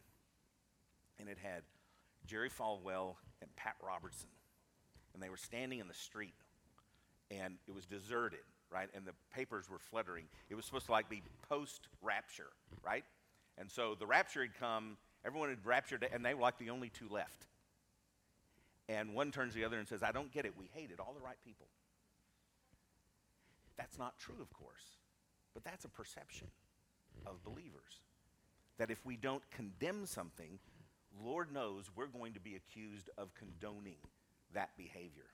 and 1.18 1.28
it 1.28 1.38
had 1.42 1.62
Jerry 2.26 2.50
Falwell 2.50 3.16
and 3.40 3.54
Pat 3.56 3.74
Robertson, 3.84 4.28
and 5.12 5.22
they 5.22 5.28
were 5.28 5.36
standing 5.36 5.78
in 5.78 5.88
the 5.88 5.94
street, 5.94 6.34
and 7.30 7.54
it 7.66 7.74
was 7.74 7.84
deserted, 7.86 8.40
right? 8.70 8.88
And 8.94 9.04
the 9.06 9.12
papers 9.34 9.68
were 9.68 9.78
fluttering. 9.78 10.24
It 10.48 10.54
was 10.54 10.64
supposed 10.64 10.86
to 10.86 10.92
like 10.92 11.10
be 11.10 11.22
post 11.48 11.88
rapture, 12.02 12.50
right? 12.84 13.04
And 13.58 13.70
so 13.70 13.94
the 13.98 14.06
rapture 14.06 14.42
had 14.42 14.58
come, 14.58 14.96
everyone 15.24 15.50
had 15.50 15.64
raptured, 15.64 16.06
and 16.12 16.24
they 16.24 16.34
were 16.34 16.42
like 16.42 16.58
the 16.58 16.70
only 16.70 16.88
two 16.88 17.08
left. 17.10 17.46
And 18.88 19.14
one 19.14 19.30
turns 19.30 19.54
to 19.54 19.58
the 19.58 19.64
other 19.64 19.78
and 19.78 19.88
says, 19.88 20.02
I 20.02 20.12
don't 20.12 20.32
get 20.32 20.44
it. 20.44 20.52
We 20.56 20.68
hated 20.72 21.00
all 21.00 21.14
the 21.14 21.24
right 21.24 21.38
people. 21.44 21.66
That's 23.76 23.98
not 23.98 24.18
true, 24.18 24.40
of 24.40 24.52
course, 24.52 24.98
but 25.52 25.64
that's 25.64 25.84
a 25.84 25.88
perception 25.88 26.48
of 27.26 27.42
believers. 27.42 28.02
That 28.78 28.90
if 28.90 29.04
we 29.04 29.16
don't 29.16 29.42
condemn 29.50 30.06
something, 30.06 30.58
Lord 31.22 31.52
knows 31.52 31.90
we're 31.94 32.06
going 32.06 32.34
to 32.34 32.40
be 32.40 32.56
accused 32.56 33.08
of 33.16 33.34
condoning 33.34 33.96
that 34.52 34.70
behavior. 34.76 35.30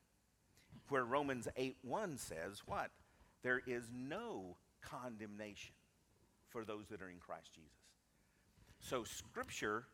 Where 0.88 1.04
Romans 1.04 1.48
8 1.56 1.76
1 1.82 2.18
says, 2.18 2.62
What? 2.66 2.90
There 3.42 3.62
is 3.66 3.90
no 3.92 4.56
condemnation 4.82 5.74
for 6.48 6.64
those 6.64 6.88
that 6.88 7.00
are 7.00 7.08
in 7.08 7.18
Christ 7.18 7.54
Jesus. 7.54 7.70
So, 8.80 9.04
Scripture 9.04 9.84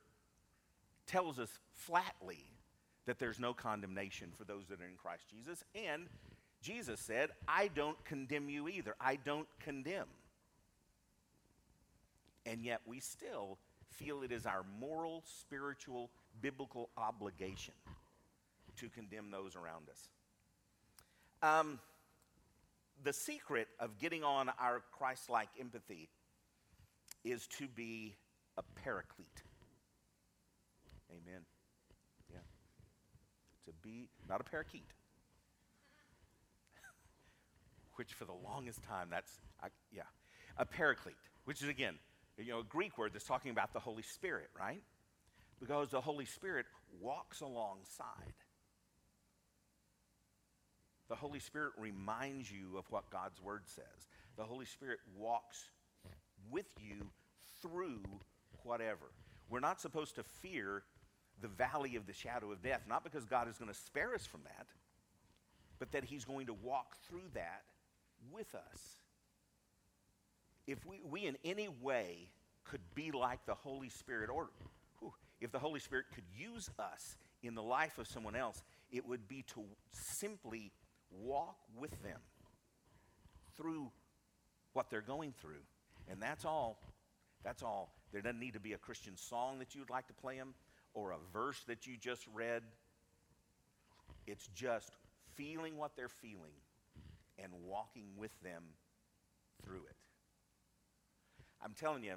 tells 1.07 1.39
us 1.39 1.59
flatly 1.73 2.56
that 3.07 3.19
there's 3.19 3.41
no 3.41 3.55
condemnation 3.55 4.33
for 4.37 4.45
those 4.45 4.67
that 4.69 4.81
are 4.81 4.87
in 4.87 4.97
Christ 4.97 5.25
Jesus. 5.31 5.65
And 5.75 6.09
Jesus 6.61 7.01
said, 7.01 7.31
I 7.47 7.69
don't 7.69 8.03
condemn 8.05 8.49
you 8.49 8.69
either. 8.69 8.95
I 9.01 9.17
don't 9.17 9.49
condemn. 9.61 10.09
And 12.45 12.63
yet 12.63 12.81
we 12.87 13.01
still 13.01 13.59
feel 13.91 14.23
it 14.23 14.33
is 14.33 14.47
our 14.47 14.65
moral, 14.79 15.23
spiritual, 15.25 16.11
biblical 16.41 16.91
obligation 16.97 17.75
to 18.77 18.89
condemn 18.89 19.31
those 19.31 19.57
around 19.57 19.89
us. 19.91 20.09
Um, 21.43 21.79
the 23.03 23.13
secret 23.13 23.69
of 23.79 23.99
getting 23.99 24.25
on 24.25 24.51
our 24.59 24.83
Christ 24.93 25.31
like 25.31 25.49
empathy 25.61 26.09
is 27.25 27.47
to 27.59 27.69
be 27.69 28.15
a 28.57 28.63
paraclete. 28.83 29.43
Amen. 31.11 31.43
To 33.67 33.73
be, 33.83 34.09
not 34.29 34.41
a 34.41 34.45
parakeet, 34.45 34.87
which 37.97 38.13
for 38.13 38.25
the 38.25 38.33
longest 38.33 38.83
time, 38.85 39.09
that's, 39.11 39.33
I, 39.63 39.69
yeah, 39.93 40.03
a 40.57 40.65
paraclete, 40.65 41.17
which 41.45 41.63
is 41.63 41.69
again, 41.69 41.95
you 42.39 42.53
know, 42.53 42.61
a 42.61 42.65
Greek 42.65 42.99
word 42.99 43.13
that's 43.13 43.25
talking 43.25 43.51
about 43.51 43.73
the 43.73 43.81
Holy 43.81 44.03
Spirit, 44.03 44.49
right? 44.59 44.83
Because 45.61 45.91
the 45.91 46.01
Holy 46.01 46.27
Spirit 46.27 46.67
walks 47.01 47.41
alongside. 47.41 48.35
The 51.09 51.17
Holy 51.17 51.39
Spirit 51.39 51.73
reminds 51.79 52.51
you 52.51 52.77
of 52.77 52.85
what 52.91 53.11
God's 53.11 53.41
Word 53.41 53.63
says. 53.67 54.09
The 54.37 54.45
Holy 54.45 54.67
Spirit 54.67 54.99
walks 55.17 55.71
with 56.51 56.67
you 56.81 57.07
through 57.63 58.03
whatever. 58.65 59.13
We're 59.49 59.61
not 59.61 59.81
supposed 59.81 60.17
to 60.17 60.25
fear 60.25 60.83
the 61.41 61.49
valley 61.49 61.97
of 61.97 62.07
the 62.07 62.13
shadow 62.13 62.51
of 62.53 62.63
death, 62.63 62.83
not 62.89 63.05
because 63.05 63.25
God 63.25 63.49
is 63.49 63.59
going 63.59 63.71
to 63.71 63.79
spare 63.79 64.15
us 64.15 64.25
from 64.25 64.41
that, 64.45 64.67
but 65.79 65.93
that 65.93 66.05
He's 66.05 66.25
going 66.25 66.47
to 66.47 66.55
walk 66.55 66.97
through 67.09 67.29
that 67.35 67.63
with 68.33 68.55
us. 68.55 68.81
If 70.67 70.85
we, 70.87 71.01
we 71.09 71.27
in 71.27 71.37
any 71.45 71.69
way 71.81 72.29
could 72.65 72.81
be 72.95 73.13
like 73.13 73.45
the 73.47 73.55
Holy 73.55 73.89
Spirit, 73.89 74.31
or 74.31 74.49
whew, 74.99 75.13
if 75.41 75.53
the 75.53 75.59
Holy 75.59 75.81
Spirit 75.81 76.07
could 76.15 76.25
use 76.37 76.71
us 76.79 77.17
in 77.43 77.55
the 77.55 77.63
life 77.63 77.99
of 77.99 78.07
someone 78.07 78.35
else, 78.35 78.63
it 78.91 79.07
would 79.07 79.29
be 79.29 79.45
to 79.55 79.63
simply 79.93 80.73
walk 81.11 81.57
with 81.79 82.03
them 82.03 82.19
through 83.57 83.91
what 84.73 84.91
they're 84.91 85.01
going 85.01 85.33
through. 85.41 85.63
And 86.11 86.21
that's 86.21 86.45
all. 86.45 86.81
That's 87.45 87.63
all. 87.63 87.93
There 88.13 88.23
doesn't 88.23 88.41
need 88.41 88.55
to 88.55 88.61
be 88.61 88.73
a 88.73 88.79
Christian 88.79 89.17
song 89.17 89.59
that 89.59 89.75
you'd 89.75 89.91
like 89.91 90.07
to 90.09 90.15
play 90.15 90.37
them 90.37 90.55
or 90.97 91.13
a 91.13 91.19
verse 91.33 91.63
that 91.69 91.87
you 91.87 91.97
just 91.97 92.27
read. 92.35 92.63
It's 94.27 94.49
just 94.49 94.97
feeling 95.37 95.77
what 95.77 95.95
they're 95.95 96.09
feeling 96.09 96.57
and 97.39 97.53
walking 97.65 98.07
with 98.17 98.33
them 98.43 98.63
through 99.63 99.85
it. 99.89 99.97
I'm 101.63 101.75
telling 101.75 102.03
you, 102.03 102.15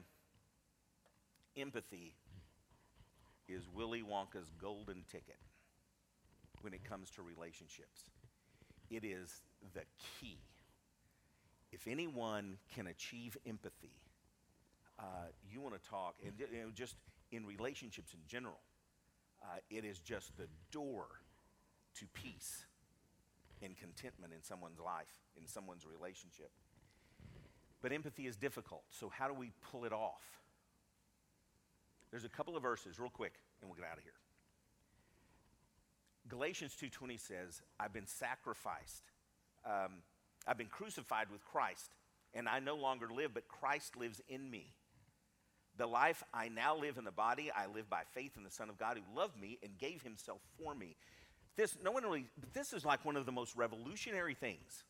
empathy 1.57 2.15
is 3.49 3.67
Willy 3.75 4.01
Wonka's 4.01 4.49
golden 4.61 5.03
ticket 5.11 5.37
when 6.61 6.73
it 6.73 6.83
comes 6.83 7.09
to 7.11 7.21
relationships. 7.21 8.05
It 8.89 9.03
is 9.03 9.41
the 9.73 9.81
key. 10.19 10.37
If 11.71 11.87
anyone 11.87 12.57
can 12.73 12.87
achieve 12.87 13.37
empathy, 13.45 13.91
uh, 14.97 15.03
you 15.51 15.59
want 15.61 15.81
to 15.81 15.89
talk, 15.89 16.15
and 16.25 16.33
you 16.39 16.63
know, 16.63 16.71
just 16.73 16.95
in 17.31 17.45
relationships 17.45 18.13
in 18.13 18.19
general, 18.27 18.59
uh, 19.43 19.58
it 19.69 19.86
is 19.86 19.99
just 19.99 20.38
the 20.38 20.47
door 20.71 21.08
to 21.95 22.06
peace 22.13 22.65
and 23.62 23.78
contentment 23.78 24.34
in 24.34 24.43
someone's 24.43 24.80
life, 24.80 25.19
in 25.38 25.47
someone's 25.47 25.86
relationship. 25.86 26.52
But 27.82 27.91
empathy 27.91 28.28
is 28.28 28.36
difficult, 28.36 28.84
so 28.89 29.10
how 29.10 29.28
do 29.28 29.34
we 29.34 29.52
pull 29.71 29.86
it 29.86 29.93
off? 29.93 30.23
There's 32.12 32.25
a 32.25 32.30
couple 32.30 32.58
of 32.58 32.63
verses, 32.63 32.99
real 32.99 33.10
quick, 33.10 33.34
and 33.62 33.69
we'll 33.69 33.78
get 33.78 33.86
out 33.89 33.97
of 33.97 34.04
here. 34.04 34.13
Galatians 36.28 36.75
2:20 36.75 37.17
says, 37.17 37.62
"I've 37.80 37.93
been 37.93 38.08
sacrificed. 38.08 39.12
Um, 39.63 40.04
I've 40.45 40.58
been 40.58 40.69
crucified 40.69 41.30
with 41.30 41.43
Christ, 41.45 41.95
and 42.34 42.47
I 42.47 42.60
no 42.60 42.75
longer 42.75 43.08
live, 43.08 43.34
but 43.34 43.47
Christ 43.47 43.95
lives 43.95 44.19
in 44.28 44.49
me. 44.49 44.75
The 45.79 45.87
life 45.87 46.23
I 46.33 46.49
now 46.49 46.75
live 46.75 46.97
in 46.97 47.05
the 47.05 47.11
body, 47.11 47.49
I 47.49 47.65
live 47.67 47.89
by 47.89 48.03
faith 48.13 48.35
in 48.35 48.43
the 48.43 48.51
Son 48.51 48.69
of 48.69 48.77
God 48.77 48.97
who 48.97 49.17
loved 49.17 49.39
me 49.39 49.57
and 49.63 49.77
gave 49.77 50.01
himself 50.01 50.41
for 50.57 50.75
me." 50.75 50.97
This 51.55 51.77
no 51.81 51.91
one 51.91 52.03
really 52.03 52.27
this 52.51 52.73
is 52.73 52.83
like 52.83 53.05
one 53.05 53.15
of 53.15 53.25
the 53.25 53.31
most 53.31 53.55
revolutionary 53.55 54.35
things. 54.35 54.83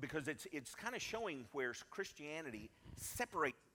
Because 0.00 0.28
it's 0.28 0.46
it's 0.50 0.74
kind 0.74 0.96
of 0.96 1.02
showing 1.02 1.46
where 1.52 1.74
Christianity 1.90 2.70
separates 2.96 3.67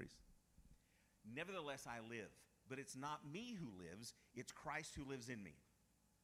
worries. 0.00 0.16
Nevertheless, 1.34 1.86
I 1.86 2.00
live, 2.08 2.30
but 2.68 2.78
it's 2.78 2.96
not 2.96 3.20
me 3.30 3.56
who 3.58 3.68
lives, 3.78 4.14
it's 4.34 4.52
Christ 4.52 4.94
who 4.96 5.08
lives 5.08 5.28
in 5.28 5.42
me. 5.42 5.54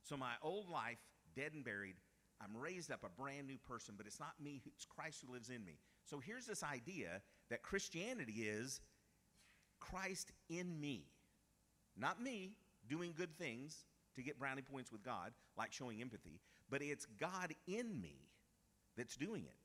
So 0.02 0.16
my 0.16 0.32
old 0.42 0.68
life, 0.70 0.98
dead 1.34 1.52
and 1.52 1.64
buried, 1.64 1.96
I'm 2.40 2.56
raised 2.56 2.90
up 2.90 3.02
a 3.04 3.20
brand 3.20 3.46
new 3.46 3.58
person, 3.58 3.94
but 3.96 4.06
it's 4.06 4.20
not 4.20 4.34
me, 4.42 4.62
it's 4.74 4.84
Christ 4.84 5.22
who 5.26 5.32
lives 5.32 5.50
in 5.50 5.64
me. 5.64 5.78
So 6.04 6.20
here's 6.20 6.46
this 6.46 6.62
idea 6.62 7.22
that 7.50 7.62
Christianity 7.62 8.46
is 8.48 8.80
Christ 9.80 10.32
in 10.48 10.80
me. 10.80 11.04
Not 11.96 12.22
me 12.22 12.52
doing 12.88 13.14
good 13.16 13.36
things 13.38 13.84
to 14.14 14.22
get 14.22 14.38
brownie 14.38 14.62
points 14.62 14.92
with 14.92 15.02
God, 15.02 15.32
like 15.58 15.72
showing 15.72 16.00
empathy, 16.00 16.40
but 16.70 16.82
it's 16.82 17.06
God 17.18 17.54
in 17.66 18.00
me 18.00 18.16
that's 18.96 19.16
doing 19.16 19.44
it. 19.44 19.56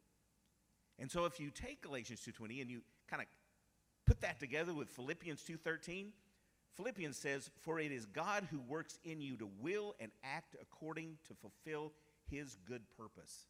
And 0.99 1.09
so 1.09 1.25
if 1.25 1.39
you 1.39 1.49
take 1.49 1.81
Galatians 1.81 2.21
2:20 2.21 2.61
and 2.61 2.69
you 2.69 2.81
kind 3.07 3.21
of 3.21 3.27
put 4.05 4.21
that 4.21 4.39
together 4.39 4.73
with 4.73 4.89
Philippians 4.89 5.43
2:13, 5.43 6.13
Philippians 6.75 7.17
says, 7.17 7.49
"For 7.59 7.79
it 7.79 7.91
is 7.91 8.05
God 8.05 8.45
who 8.45 8.59
works 8.59 8.97
in 9.03 9.21
you 9.21 9.37
to 9.37 9.45
will 9.45 9.95
and 9.99 10.11
act 10.23 10.55
according 10.59 11.17
to 11.25 11.35
fulfill 11.35 11.93
his 12.25 12.55
good 12.57 12.89
purpose." 12.91 13.47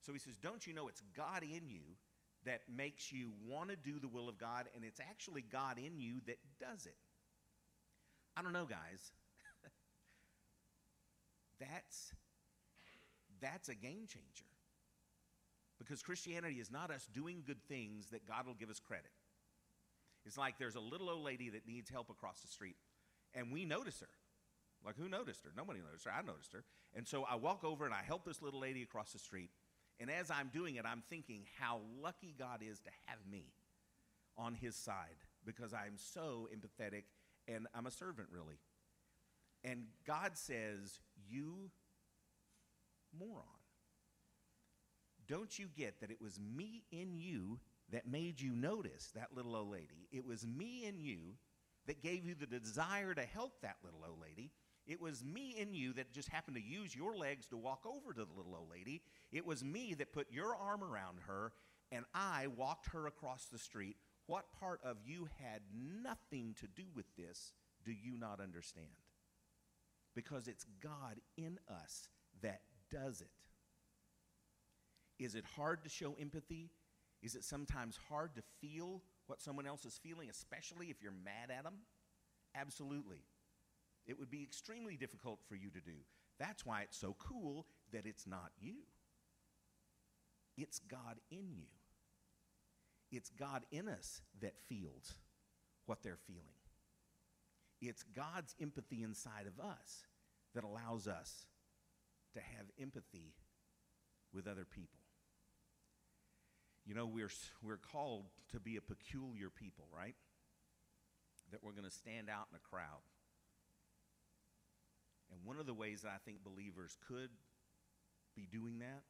So 0.00 0.12
he 0.12 0.18
says, 0.18 0.38
"Don't 0.38 0.66
you 0.66 0.72
know 0.72 0.88
it's 0.88 1.02
God 1.12 1.42
in 1.42 1.68
you 1.68 1.98
that 2.44 2.68
makes 2.68 3.12
you 3.12 3.32
want 3.42 3.70
to 3.70 3.76
do 3.76 3.98
the 3.98 4.08
will 4.08 4.28
of 4.28 4.38
God 4.38 4.68
and 4.74 4.84
it's 4.84 5.00
actually 5.00 5.42
God 5.42 5.78
in 5.78 5.98
you 5.98 6.20
that 6.22 6.38
does 6.58 6.86
it?" 6.86 6.98
I 8.36 8.42
don't 8.42 8.52
know, 8.52 8.66
guys. 8.66 9.12
that's 11.58 12.14
that's 13.40 13.68
a 13.68 13.74
game 13.74 14.06
changer. 14.06 14.46
Because 15.78 16.02
Christianity 16.02 16.60
is 16.60 16.70
not 16.70 16.90
us 16.90 17.06
doing 17.06 17.42
good 17.44 17.62
things 17.64 18.10
that 18.10 18.26
God 18.26 18.46
will 18.46 18.54
give 18.54 18.70
us 18.70 18.78
credit. 18.78 19.10
It's 20.24 20.38
like 20.38 20.58
there's 20.58 20.76
a 20.76 20.80
little 20.80 21.08
old 21.08 21.24
lady 21.24 21.50
that 21.50 21.66
needs 21.66 21.90
help 21.90 22.10
across 22.10 22.40
the 22.40 22.48
street, 22.48 22.76
and 23.34 23.52
we 23.52 23.64
notice 23.64 24.00
her. 24.00 24.08
Like, 24.84 24.96
who 24.96 25.08
noticed 25.08 25.44
her? 25.44 25.50
Nobody 25.56 25.80
noticed 25.80 26.06
her. 26.06 26.12
I 26.12 26.22
noticed 26.22 26.52
her. 26.54 26.64
And 26.94 27.06
so 27.06 27.24
I 27.24 27.34
walk 27.34 27.64
over 27.64 27.84
and 27.84 27.92
I 27.92 28.02
help 28.02 28.24
this 28.24 28.40
little 28.40 28.60
lady 28.60 28.82
across 28.82 29.12
the 29.12 29.18
street. 29.18 29.50
And 29.98 30.10
as 30.10 30.30
I'm 30.30 30.48
doing 30.48 30.76
it, 30.76 30.86
I'm 30.86 31.02
thinking 31.10 31.42
how 31.58 31.80
lucky 32.00 32.34
God 32.38 32.60
is 32.62 32.80
to 32.80 32.90
have 33.06 33.18
me 33.30 33.44
on 34.38 34.54
his 34.54 34.74
side 34.74 35.16
because 35.44 35.74
I'm 35.74 35.96
so 35.96 36.48
empathetic 36.54 37.02
and 37.46 37.66
I'm 37.74 37.86
a 37.86 37.90
servant, 37.90 38.28
really. 38.32 38.58
And 39.62 39.84
God 40.06 40.38
says, 40.38 41.00
You 41.28 41.70
moron. 43.18 43.44
Don't 45.28 45.58
you 45.58 45.66
get 45.76 46.00
that 46.00 46.10
it 46.10 46.20
was 46.20 46.40
me 46.40 46.82
in 46.90 47.14
you 47.14 47.60
that 47.92 48.08
made 48.08 48.40
you 48.40 48.52
notice 48.52 49.10
that 49.14 49.34
little 49.34 49.56
old 49.56 49.70
lady. 49.70 50.08
It 50.12 50.24
was 50.24 50.46
me 50.46 50.86
and 50.86 51.00
you 51.00 51.34
that 51.86 52.02
gave 52.02 52.24
you 52.24 52.34
the 52.34 52.46
desire 52.46 53.14
to 53.14 53.22
help 53.22 53.60
that 53.62 53.76
little 53.82 54.04
old 54.06 54.20
lady. 54.20 54.52
It 54.86 55.00
was 55.00 55.24
me 55.24 55.56
and 55.60 55.74
you 55.74 55.92
that 55.94 56.12
just 56.12 56.28
happened 56.28 56.56
to 56.56 56.62
use 56.62 56.94
your 56.94 57.16
legs 57.16 57.46
to 57.46 57.56
walk 57.56 57.84
over 57.86 58.12
to 58.12 58.24
the 58.24 58.32
little 58.36 58.54
old 58.54 58.70
lady. 58.70 59.02
It 59.32 59.46
was 59.46 59.64
me 59.64 59.94
that 59.94 60.12
put 60.12 60.30
your 60.30 60.54
arm 60.56 60.82
around 60.82 61.18
her 61.26 61.52
and 61.92 62.04
I 62.14 62.46
walked 62.56 62.88
her 62.92 63.06
across 63.06 63.46
the 63.46 63.58
street. 63.58 63.96
What 64.26 64.52
part 64.58 64.80
of 64.84 64.98
you 65.04 65.28
had 65.42 65.62
nothing 65.74 66.54
to 66.60 66.66
do 66.66 66.84
with 66.94 67.06
this 67.16 67.52
do 67.84 67.92
you 67.92 68.16
not 68.18 68.40
understand? 68.40 68.86
Because 70.14 70.48
it's 70.48 70.66
God 70.82 71.20
in 71.36 71.58
us 71.68 72.08
that 72.42 72.62
does 72.90 73.20
it. 73.20 73.30
Is 75.22 75.34
it 75.34 75.44
hard 75.56 75.84
to 75.84 75.90
show 75.90 76.16
empathy? 76.20 76.70
Is 77.22 77.34
it 77.34 77.44
sometimes 77.44 77.98
hard 78.08 78.34
to 78.36 78.42
feel 78.60 79.02
what 79.26 79.40
someone 79.40 79.66
else 79.66 79.84
is 79.84 79.98
feeling, 80.02 80.30
especially 80.30 80.86
if 80.86 81.02
you're 81.02 81.12
mad 81.12 81.54
at 81.56 81.64
them? 81.64 81.74
Absolutely. 82.54 83.24
It 84.06 84.18
would 84.18 84.30
be 84.30 84.42
extremely 84.42 84.96
difficult 84.96 85.40
for 85.48 85.54
you 85.54 85.70
to 85.70 85.80
do. 85.80 85.98
That's 86.38 86.64
why 86.64 86.82
it's 86.82 86.96
so 86.96 87.14
cool 87.18 87.66
that 87.92 88.06
it's 88.06 88.26
not 88.26 88.50
you, 88.58 88.76
it's 90.56 90.78
God 90.78 91.20
in 91.30 91.52
you. 91.54 91.66
It's 93.12 93.30
God 93.30 93.64
in 93.72 93.88
us 93.88 94.22
that 94.40 94.56
feels 94.68 95.16
what 95.86 96.02
they're 96.02 96.18
feeling. 96.28 96.44
It's 97.80 98.04
God's 98.04 98.54
empathy 98.60 99.02
inside 99.02 99.46
of 99.46 99.58
us 99.58 100.06
that 100.54 100.64
allows 100.64 101.08
us 101.08 101.46
to 102.34 102.40
have 102.40 102.66
empathy 102.80 103.34
with 104.32 104.46
other 104.46 104.64
people. 104.64 104.99
You 106.90 106.96
know, 106.96 107.06
we're, 107.06 107.30
we're 107.62 107.78
called 107.78 108.24
to 108.50 108.58
be 108.58 108.76
a 108.76 108.80
peculiar 108.80 109.48
people, 109.48 109.84
right? 109.96 110.16
That 111.52 111.62
we're 111.62 111.70
going 111.70 111.84
to 111.84 111.90
stand 111.94 112.28
out 112.28 112.48
in 112.50 112.56
a 112.56 112.68
crowd. 112.68 113.06
And 115.30 115.38
one 115.44 115.60
of 115.60 115.66
the 115.66 115.72
ways 115.72 116.04
I 116.04 116.18
think 116.24 116.42
believers 116.42 116.96
could 117.06 117.30
be 118.34 118.48
doing 118.50 118.80
that 118.80 119.04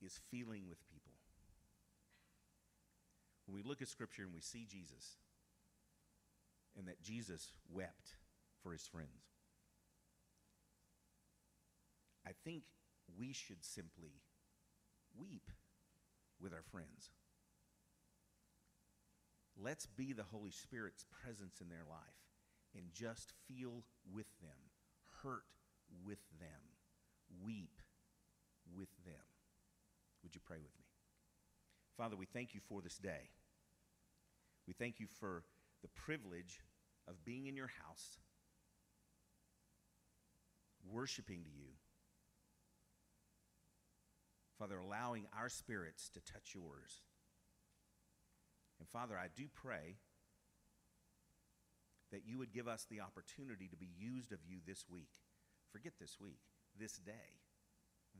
is 0.00 0.20
feeling 0.30 0.68
with 0.68 0.78
people. 0.86 1.10
When 3.46 3.56
we 3.56 3.68
look 3.68 3.82
at 3.82 3.88
Scripture 3.88 4.22
and 4.22 4.32
we 4.32 4.40
see 4.40 4.68
Jesus, 4.70 5.16
and 6.78 6.86
that 6.86 7.02
Jesus 7.02 7.54
wept 7.68 8.14
for 8.62 8.70
his 8.70 8.86
friends, 8.86 9.34
I 12.24 12.30
think 12.44 12.62
we 13.18 13.32
should 13.32 13.64
simply 13.64 14.22
weep 15.18 15.50
with 16.40 16.52
our 16.52 16.64
friends. 16.70 17.10
Let's 19.62 19.86
be 19.86 20.12
the 20.12 20.24
Holy 20.24 20.50
Spirit's 20.50 21.04
presence 21.22 21.60
in 21.60 21.68
their 21.68 21.84
life 21.88 22.20
and 22.74 22.84
just 22.92 23.32
feel 23.46 23.84
with 24.12 24.26
them, 24.40 24.72
hurt 25.22 25.44
with 26.04 26.20
them, 26.38 26.48
weep 27.44 27.80
with 28.74 28.88
them. 29.04 29.14
Would 30.22 30.34
you 30.34 30.40
pray 30.44 30.58
with 30.58 30.72
me? 30.78 30.86
Father, 31.96 32.16
we 32.16 32.26
thank 32.26 32.54
you 32.54 32.60
for 32.68 32.80
this 32.80 32.96
day. 32.96 33.28
We 34.66 34.74
thank 34.74 35.00
you 35.00 35.06
for 35.18 35.44
the 35.82 35.88
privilege 35.88 36.60
of 37.08 37.24
being 37.24 37.46
in 37.46 37.56
your 37.56 37.70
house, 37.86 38.18
worshiping 40.88 41.42
to 41.44 41.50
you. 41.50 41.72
Father, 44.60 44.76
allowing 44.76 45.24
our 45.34 45.48
spirits 45.48 46.10
to 46.10 46.20
touch 46.20 46.54
yours. 46.54 47.00
And 48.78 48.86
Father, 48.86 49.16
I 49.16 49.28
do 49.34 49.44
pray 49.54 49.96
that 52.12 52.26
you 52.26 52.36
would 52.36 52.52
give 52.52 52.68
us 52.68 52.84
the 52.90 53.00
opportunity 53.00 53.68
to 53.68 53.76
be 53.76 53.88
used 53.96 54.32
of 54.32 54.40
you 54.46 54.58
this 54.66 54.84
week. 54.86 55.08
Forget 55.72 55.94
this 55.98 56.18
week, 56.20 56.40
this 56.78 56.98
day, 56.98 57.40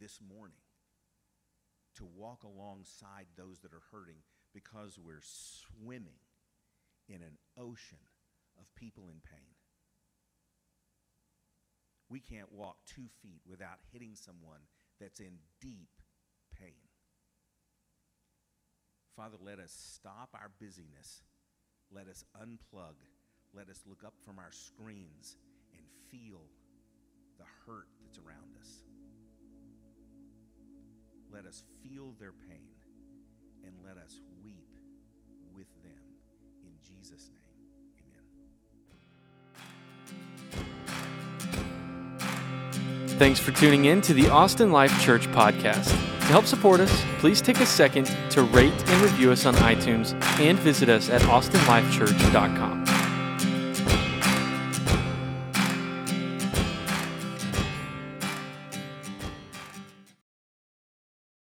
this 0.01 0.19
morning, 0.35 0.65
to 1.97 2.07
walk 2.07 2.43
alongside 2.43 3.27
those 3.37 3.59
that 3.59 3.75
are 3.75 3.83
hurting 3.93 4.23
because 4.55 4.99
we're 4.99 5.21
swimming 5.21 6.25
in 7.07 7.17
an 7.17 7.37
ocean 7.59 8.09
of 8.59 8.75
people 8.75 9.11
in 9.11 9.21
pain. 9.31 9.57
We 12.09 12.19
can't 12.19 12.51
walk 12.51 12.77
two 12.87 13.09
feet 13.21 13.43
without 13.47 13.79
hitting 13.93 14.15
someone 14.15 14.61
that's 14.99 15.21
in 15.21 15.39
deep 15.61 15.91
pain. 16.61 16.91
Father, 19.17 19.37
let 19.45 19.59
us 19.59 19.73
stop 19.73 20.31
our 20.35 20.51
busyness. 20.61 21.23
Let 21.93 22.09
us 22.09 22.25
unplug. 22.41 22.95
Let 23.53 23.69
us 23.69 23.83
look 23.87 24.05
up 24.05 24.15
from 24.25 24.39
our 24.39 24.53
screens 24.53 25.37
and 25.75 25.83
feel 26.11 26.41
the 27.39 27.45
hurt 27.67 27.89
that's 28.03 28.19
around 28.19 28.57
us. 28.61 28.85
Let 31.33 31.47
us 31.47 31.63
feel 31.83 32.15
their 32.19 32.33
pain 32.33 32.69
and 33.65 33.75
let 33.85 33.97
us 33.97 34.21
weep 34.43 34.69
with 35.55 35.69
them. 35.83 35.93
In 36.65 36.73
Jesus' 36.83 37.31
name, 37.31 37.43
amen. 43.07 43.19
Thanks 43.19 43.39
for 43.41 43.53
tuning 43.53 43.85
in 43.87 44.01
to 44.03 44.15
the 44.15 44.29
Austin 44.29 44.73
Life 44.73 45.01
Church 45.03 45.27
podcast. 45.29 46.10
To 46.31 46.35
help 46.35 46.47
support 46.47 46.79
us, 46.79 47.05
please 47.19 47.43
take 47.43 47.59
a 47.59 47.67
second 47.67 48.07
to 48.31 48.43
rate 48.43 48.73
and 48.73 49.03
review 49.03 49.33
us 49.33 49.47
on 49.47 49.55
iTunes 49.55 50.13
and 50.39 50.57
visit 50.61 50.89
us 50.89 51.11
at 51.11 51.23
austinlifechurch.com. 51.23 52.90